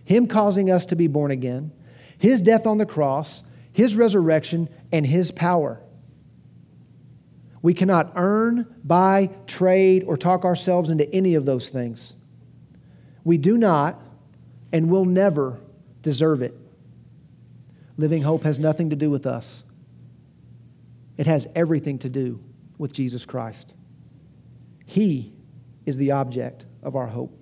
Him 0.05 0.27
causing 0.27 0.71
us 0.71 0.87
to 0.87 0.97
be 0.97 1.07
born 1.07 1.31
again, 1.31 1.73
His 2.17 2.41
death 2.41 2.67
on 2.67 2.79
the 2.79 2.87
cross, 2.87 3.43
His 3.73 3.95
resurrection, 3.95 4.69
and 4.91 5.07
His 5.07 5.31
power. 5.31 5.81
We 7.63 7.75
cannot 7.75 8.13
earn, 8.15 8.67
buy, 8.85 9.31
trade, 9.47 10.05
or 10.07 10.17
talk 10.17 10.45
ourselves 10.45 10.91
into 10.91 11.13
any 11.13 11.35
of 11.35 11.45
those 11.45 11.71
things. 11.71 12.15
We 13.25 13.37
do 13.37 13.59
not 13.59 14.01
and 14.73 14.89
will 14.89 15.05
never 15.05 15.59
deserve 16.03 16.43
it. 16.43 16.55
Living 17.97 18.23
hope 18.23 18.45
has 18.45 18.59
nothing 18.59 18.91
to 18.91 18.97
do 18.97 19.11
with 19.11 19.27
us, 19.27 19.65
it 21.17 21.27
has 21.27 21.49
everything 21.55 21.99
to 21.99 22.09
do 22.09 22.41
with 22.79 22.93
Jesus 22.93 23.27
Christ. 23.27 23.75
He 24.87 25.33
is 25.85 25.97
the 25.97 26.13
object 26.13 26.65
of 26.83 26.95
our 26.95 27.09
hope. 27.09 27.37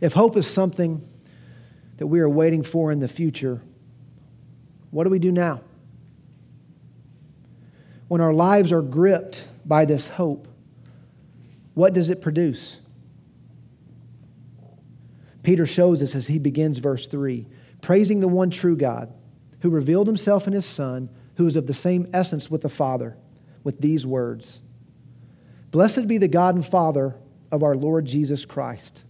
If 0.00 0.12
hope 0.12 0.36
is 0.36 0.46
something 0.46 1.06
that 1.96 2.06
we 2.06 2.20
are 2.20 2.28
waiting 2.28 2.62
for 2.62 2.92
in 2.92 3.00
the 3.00 3.08
future, 3.08 3.60
what 4.90 5.04
do 5.04 5.10
we 5.10 5.18
do 5.18 5.32
now? 5.32 5.60
When 8.12 8.20
our 8.20 8.34
lives 8.34 8.72
are 8.72 8.82
gripped 8.82 9.42
by 9.64 9.86
this 9.86 10.10
hope, 10.10 10.46
what 11.72 11.94
does 11.94 12.10
it 12.10 12.20
produce? 12.20 12.78
Peter 15.42 15.64
shows 15.64 16.02
us 16.02 16.14
as 16.14 16.26
he 16.26 16.38
begins 16.38 16.76
verse 16.76 17.08
3 17.08 17.46
praising 17.80 18.20
the 18.20 18.28
one 18.28 18.50
true 18.50 18.76
God 18.76 19.14
who 19.60 19.70
revealed 19.70 20.06
himself 20.06 20.46
in 20.46 20.52
his 20.52 20.66
Son, 20.66 21.08
who 21.36 21.46
is 21.46 21.56
of 21.56 21.66
the 21.66 21.72
same 21.72 22.06
essence 22.12 22.50
with 22.50 22.60
the 22.60 22.68
Father, 22.68 23.16
with 23.64 23.80
these 23.80 24.06
words 24.06 24.60
Blessed 25.70 26.06
be 26.06 26.18
the 26.18 26.28
God 26.28 26.54
and 26.54 26.66
Father 26.66 27.16
of 27.50 27.62
our 27.62 27.74
Lord 27.74 28.04
Jesus 28.04 28.44
Christ. 28.44 29.04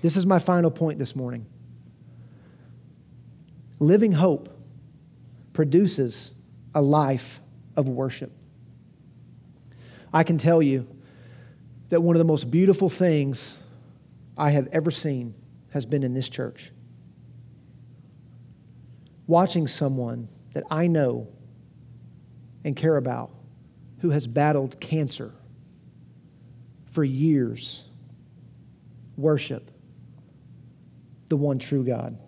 This 0.00 0.16
is 0.16 0.24
my 0.24 0.38
final 0.38 0.70
point 0.70 0.98
this 0.98 1.14
morning. 1.14 1.44
Living 3.78 4.12
hope 4.12 4.48
produces 5.52 6.32
a 6.74 6.80
life 6.80 7.42
of 7.78 7.88
worship. 7.88 8.32
I 10.12 10.24
can 10.24 10.36
tell 10.36 10.60
you 10.60 10.88
that 11.90 12.02
one 12.02 12.16
of 12.16 12.18
the 12.18 12.26
most 12.26 12.50
beautiful 12.50 12.88
things 12.88 13.56
I 14.36 14.50
have 14.50 14.68
ever 14.72 14.90
seen 14.90 15.34
has 15.70 15.86
been 15.86 16.02
in 16.02 16.12
this 16.12 16.28
church. 16.28 16.72
Watching 19.28 19.68
someone 19.68 20.28
that 20.54 20.64
I 20.70 20.88
know 20.88 21.28
and 22.64 22.74
care 22.74 22.96
about 22.96 23.30
who 24.00 24.10
has 24.10 24.26
battled 24.26 24.80
cancer 24.80 25.32
for 26.90 27.04
years 27.04 27.84
worship 29.16 29.70
the 31.28 31.36
one 31.36 31.58
true 31.58 31.84
God. 31.84 32.18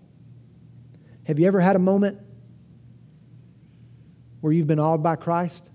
Have 1.25 1.41
you 1.41 1.47
ever 1.47 1.59
had 1.59 1.75
a 1.75 1.81
moment 1.81 2.19
where 4.41 4.53
you've 4.53 4.67
been 4.67 4.79
awed 4.79 5.03
by 5.03 5.17
Christ? 5.17 5.71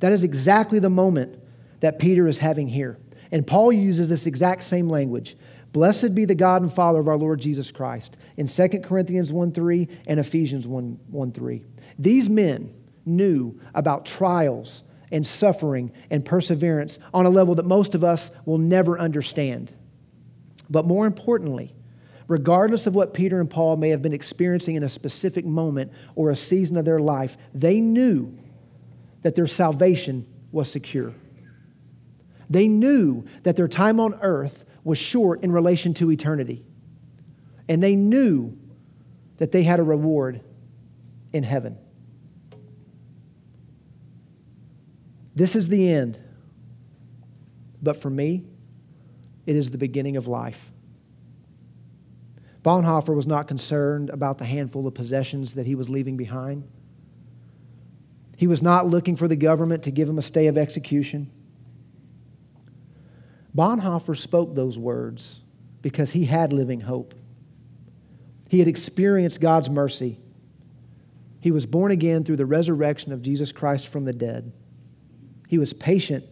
That 0.00 0.12
is 0.12 0.22
exactly 0.22 0.78
the 0.78 0.90
moment 0.90 1.42
that 1.80 1.98
Peter 1.98 2.28
is 2.28 2.38
having 2.38 2.68
here. 2.68 2.98
And 3.30 3.46
Paul 3.46 3.72
uses 3.72 4.08
this 4.08 4.26
exact 4.26 4.62
same 4.62 4.88
language. 4.88 5.36
Blessed 5.72 6.14
be 6.14 6.24
the 6.24 6.34
God 6.34 6.62
and 6.62 6.72
Father 6.72 7.00
of 7.00 7.08
our 7.08 7.16
Lord 7.16 7.40
Jesus 7.40 7.70
Christ 7.70 8.16
in 8.36 8.46
2 8.46 8.68
Corinthians 8.84 9.32
1 9.32 9.52
3 9.52 9.88
and 10.06 10.20
Ephesians 10.20 10.68
1, 10.68 11.00
1 11.10 11.32
3. 11.32 11.64
These 11.98 12.30
men 12.30 12.74
knew 13.04 13.58
about 13.74 14.06
trials 14.06 14.84
and 15.10 15.26
suffering 15.26 15.92
and 16.10 16.24
perseverance 16.24 16.98
on 17.12 17.26
a 17.26 17.30
level 17.30 17.54
that 17.56 17.66
most 17.66 17.94
of 17.94 18.04
us 18.04 18.30
will 18.44 18.58
never 18.58 18.98
understand. 18.98 19.74
But 20.70 20.86
more 20.86 21.06
importantly, 21.06 21.74
regardless 22.28 22.86
of 22.86 22.94
what 22.94 23.14
Peter 23.14 23.40
and 23.40 23.50
Paul 23.50 23.76
may 23.76 23.90
have 23.90 24.02
been 24.02 24.12
experiencing 24.12 24.76
in 24.76 24.82
a 24.82 24.88
specific 24.88 25.44
moment 25.44 25.92
or 26.14 26.30
a 26.30 26.36
season 26.36 26.76
of 26.76 26.84
their 26.84 27.00
life, 27.00 27.36
they 27.52 27.80
knew 27.80 28.36
that 29.22 29.34
their 29.34 29.46
salvation 29.46 30.26
was 30.52 30.70
secure. 30.70 31.14
They 32.48 32.68
knew 32.68 33.24
that 33.42 33.56
their 33.56 33.68
time 33.68 33.98
on 34.00 34.14
earth 34.20 34.64
was 34.84 34.98
short 34.98 35.42
in 35.42 35.50
relation 35.50 35.94
to 35.94 36.10
eternity. 36.10 36.62
And 37.68 37.82
they 37.82 37.96
knew 37.96 38.56
that 39.38 39.50
they 39.50 39.62
had 39.62 39.80
a 39.80 39.82
reward 39.82 40.42
in 41.32 41.42
heaven. 41.42 41.78
This 45.34 45.56
is 45.56 45.68
the 45.68 45.90
end. 45.90 46.20
But 47.82 48.00
for 48.00 48.10
me, 48.10 48.44
it 49.46 49.56
is 49.56 49.70
the 49.70 49.78
beginning 49.78 50.16
of 50.16 50.28
life. 50.28 50.70
Bonhoeffer 52.64 53.14
was 53.14 53.26
not 53.26 53.46
concerned 53.46 54.08
about 54.08 54.38
the 54.38 54.46
handful 54.46 54.86
of 54.86 54.94
possessions 54.94 55.52
that 55.54 55.66
he 55.66 55.74
was 55.74 55.90
leaving 55.90 56.16
behind. 56.16 56.66
He 58.38 58.46
was 58.46 58.62
not 58.62 58.86
looking 58.86 59.16
for 59.16 59.28
the 59.28 59.36
government 59.36 59.82
to 59.82 59.90
give 59.90 60.08
him 60.08 60.18
a 60.18 60.22
stay 60.22 60.46
of 60.46 60.56
execution. 60.56 61.30
Bonhoeffer 63.54 64.16
spoke 64.16 64.54
those 64.54 64.78
words 64.78 65.42
because 65.82 66.12
he 66.12 66.24
had 66.24 66.54
living 66.54 66.80
hope. 66.80 67.14
He 68.48 68.60
had 68.60 68.66
experienced 68.66 69.42
God's 69.42 69.68
mercy. 69.68 70.18
He 71.40 71.50
was 71.50 71.66
born 71.66 71.92
again 71.92 72.24
through 72.24 72.36
the 72.36 72.46
resurrection 72.46 73.12
of 73.12 73.20
Jesus 73.20 73.52
Christ 73.52 73.88
from 73.88 74.06
the 74.06 74.14
dead. 74.14 74.52
He 75.48 75.58
was 75.58 75.74
patient 75.74 76.24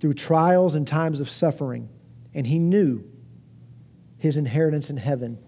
through 0.00 0.14
trials 0.14 0.74
and 0.74 0.88
times 0.88 1.20
of 1.20 1.28
suffering, 1.28 1.90
and 2.32 2.46
he 2.46 2.58
knew 2.58 3.04
his 4.16 4.38
inheritance 4.38 4.88
in 4.88 4.96
heaven 4.96 5.38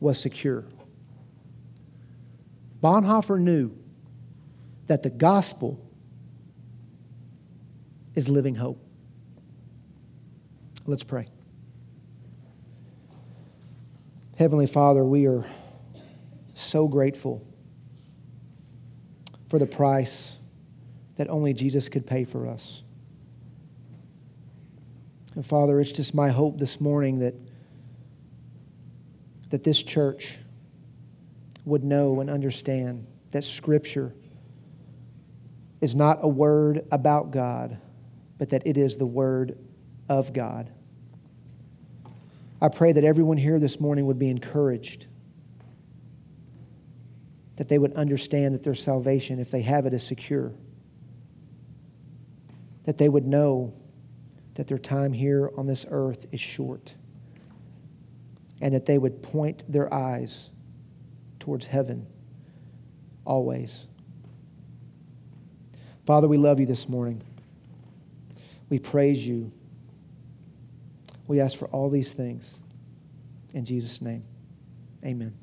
was 0.00 0.18
secure. 0.18 0.64
Bonhoeffer 2.82 3.40
knew 3.40 3.72
that 4.86 5.02
the 5.02 5.10
gospel 5.10 5.80
is 8.14 8.28
living 8.28 8.54
hope. 8.54 8.82
Let's 10.86 11.04
pray. 11.04 11.28
Heavenly 14.38 14.66
Father, 14.66 15.04
we 15.04 15.26
are 15.26 15.44
so 16.54 16.86
grateful 16.86 17.46
for 19.48 19.58
the 19.58 19.66
price 19.66 20.36
that 21.16 21.28
only 21.28 21.54
Jesus 21.54 21.88
could 21.88 22.06
pay 22.06 22.24
for 22.24 22.46
us. 22.46 22.82
And 25.34 25.44
Father, 25.44 25.80
it's 25.80 25.92
just 25.92 26.14
my 26.14 26.30
hope 26.30 26.58
this 26.58 26.80
morning 26.80 27.18
that, 27.20 27.34
that 29.50 29.64
this 29.64 29.82
church 29.82 30.38
would 31.64 31.84
know 31.84 32.20
and 32.20 32.30
understand 32.30 33.06
that 33.30 33.44
Scripture 33.44 34.14
is 35.80 35.94
not 35.94 36.18
a 36.22 36.28
word 36.28 36.86
about 36.90 37.30
God, 37.30 37.78
but 38.38 38.50
that 38.50 38.66
it 38.66 38.76
is 38.76 38.96
the 38.96 39.06
word 39.06 39.58
of 40.08 40.32
God. 40.32 40.70
I 42.60 42.68
pray 42.68 42.92
that 42.92 43.04
everyone 43.04 43.36
here 43.36 43.58
this 43.58 43.78
morning 43.78 44.06
would 44.06 44.18
be 44.18 44.30
encouraged, 44.30 45.06
that 47.56 47.68
they 47.68 47.78
would 47.78 47.92
understand 47.94 48.54
that 48.54 48.62
their 48.62 48.74
salvation, 48.74 49.38
if 49.38 49.50
they 49.50 49.62
have 49.62 49.86
it, 49.86 49.92
is 49.92 50.02
secure 50.02 50.52
that 52.86 52.98
they 52.98 53.08
would 53.08 53.26
know 53.26 53.72
that 54.54 54.68
their 54.68 54.78
time 54.78 55.12
here 55.12 55.50
on 55.58 55.66
this 55.66 55.84
earth 55.90 56.26
is 56.32 56.40
short 56.40 56.94
and 58.60 58.74
that 58.74 58.86
they 58.86 58.98
would 58.98 59.22
point 59.22 59.64
their 59.68 59.92
eyes 59.92 60.50
towards 61.38 61.66
heaven 61.66 62.06
always. 63.24 63.86
Father, 66.04 66.28
we 66.28 66.38
love 66.38 66.60
you 66.60 66.66
this 66.66 66.88
morning. 66.88 67.22
We 68.68 68.78
praise 68.78 69.26
you. 69.26 69.50
We 71.26 71.40
ask 71.40 71.58
for 71.58 71.66
all 71.68 71.90
these 71.90 72.12
things. 72.12 72.58
In 73.52 73.64
Jesus' 73.64 74.00
name, 74.00 74.24
amen. 75.04 75.34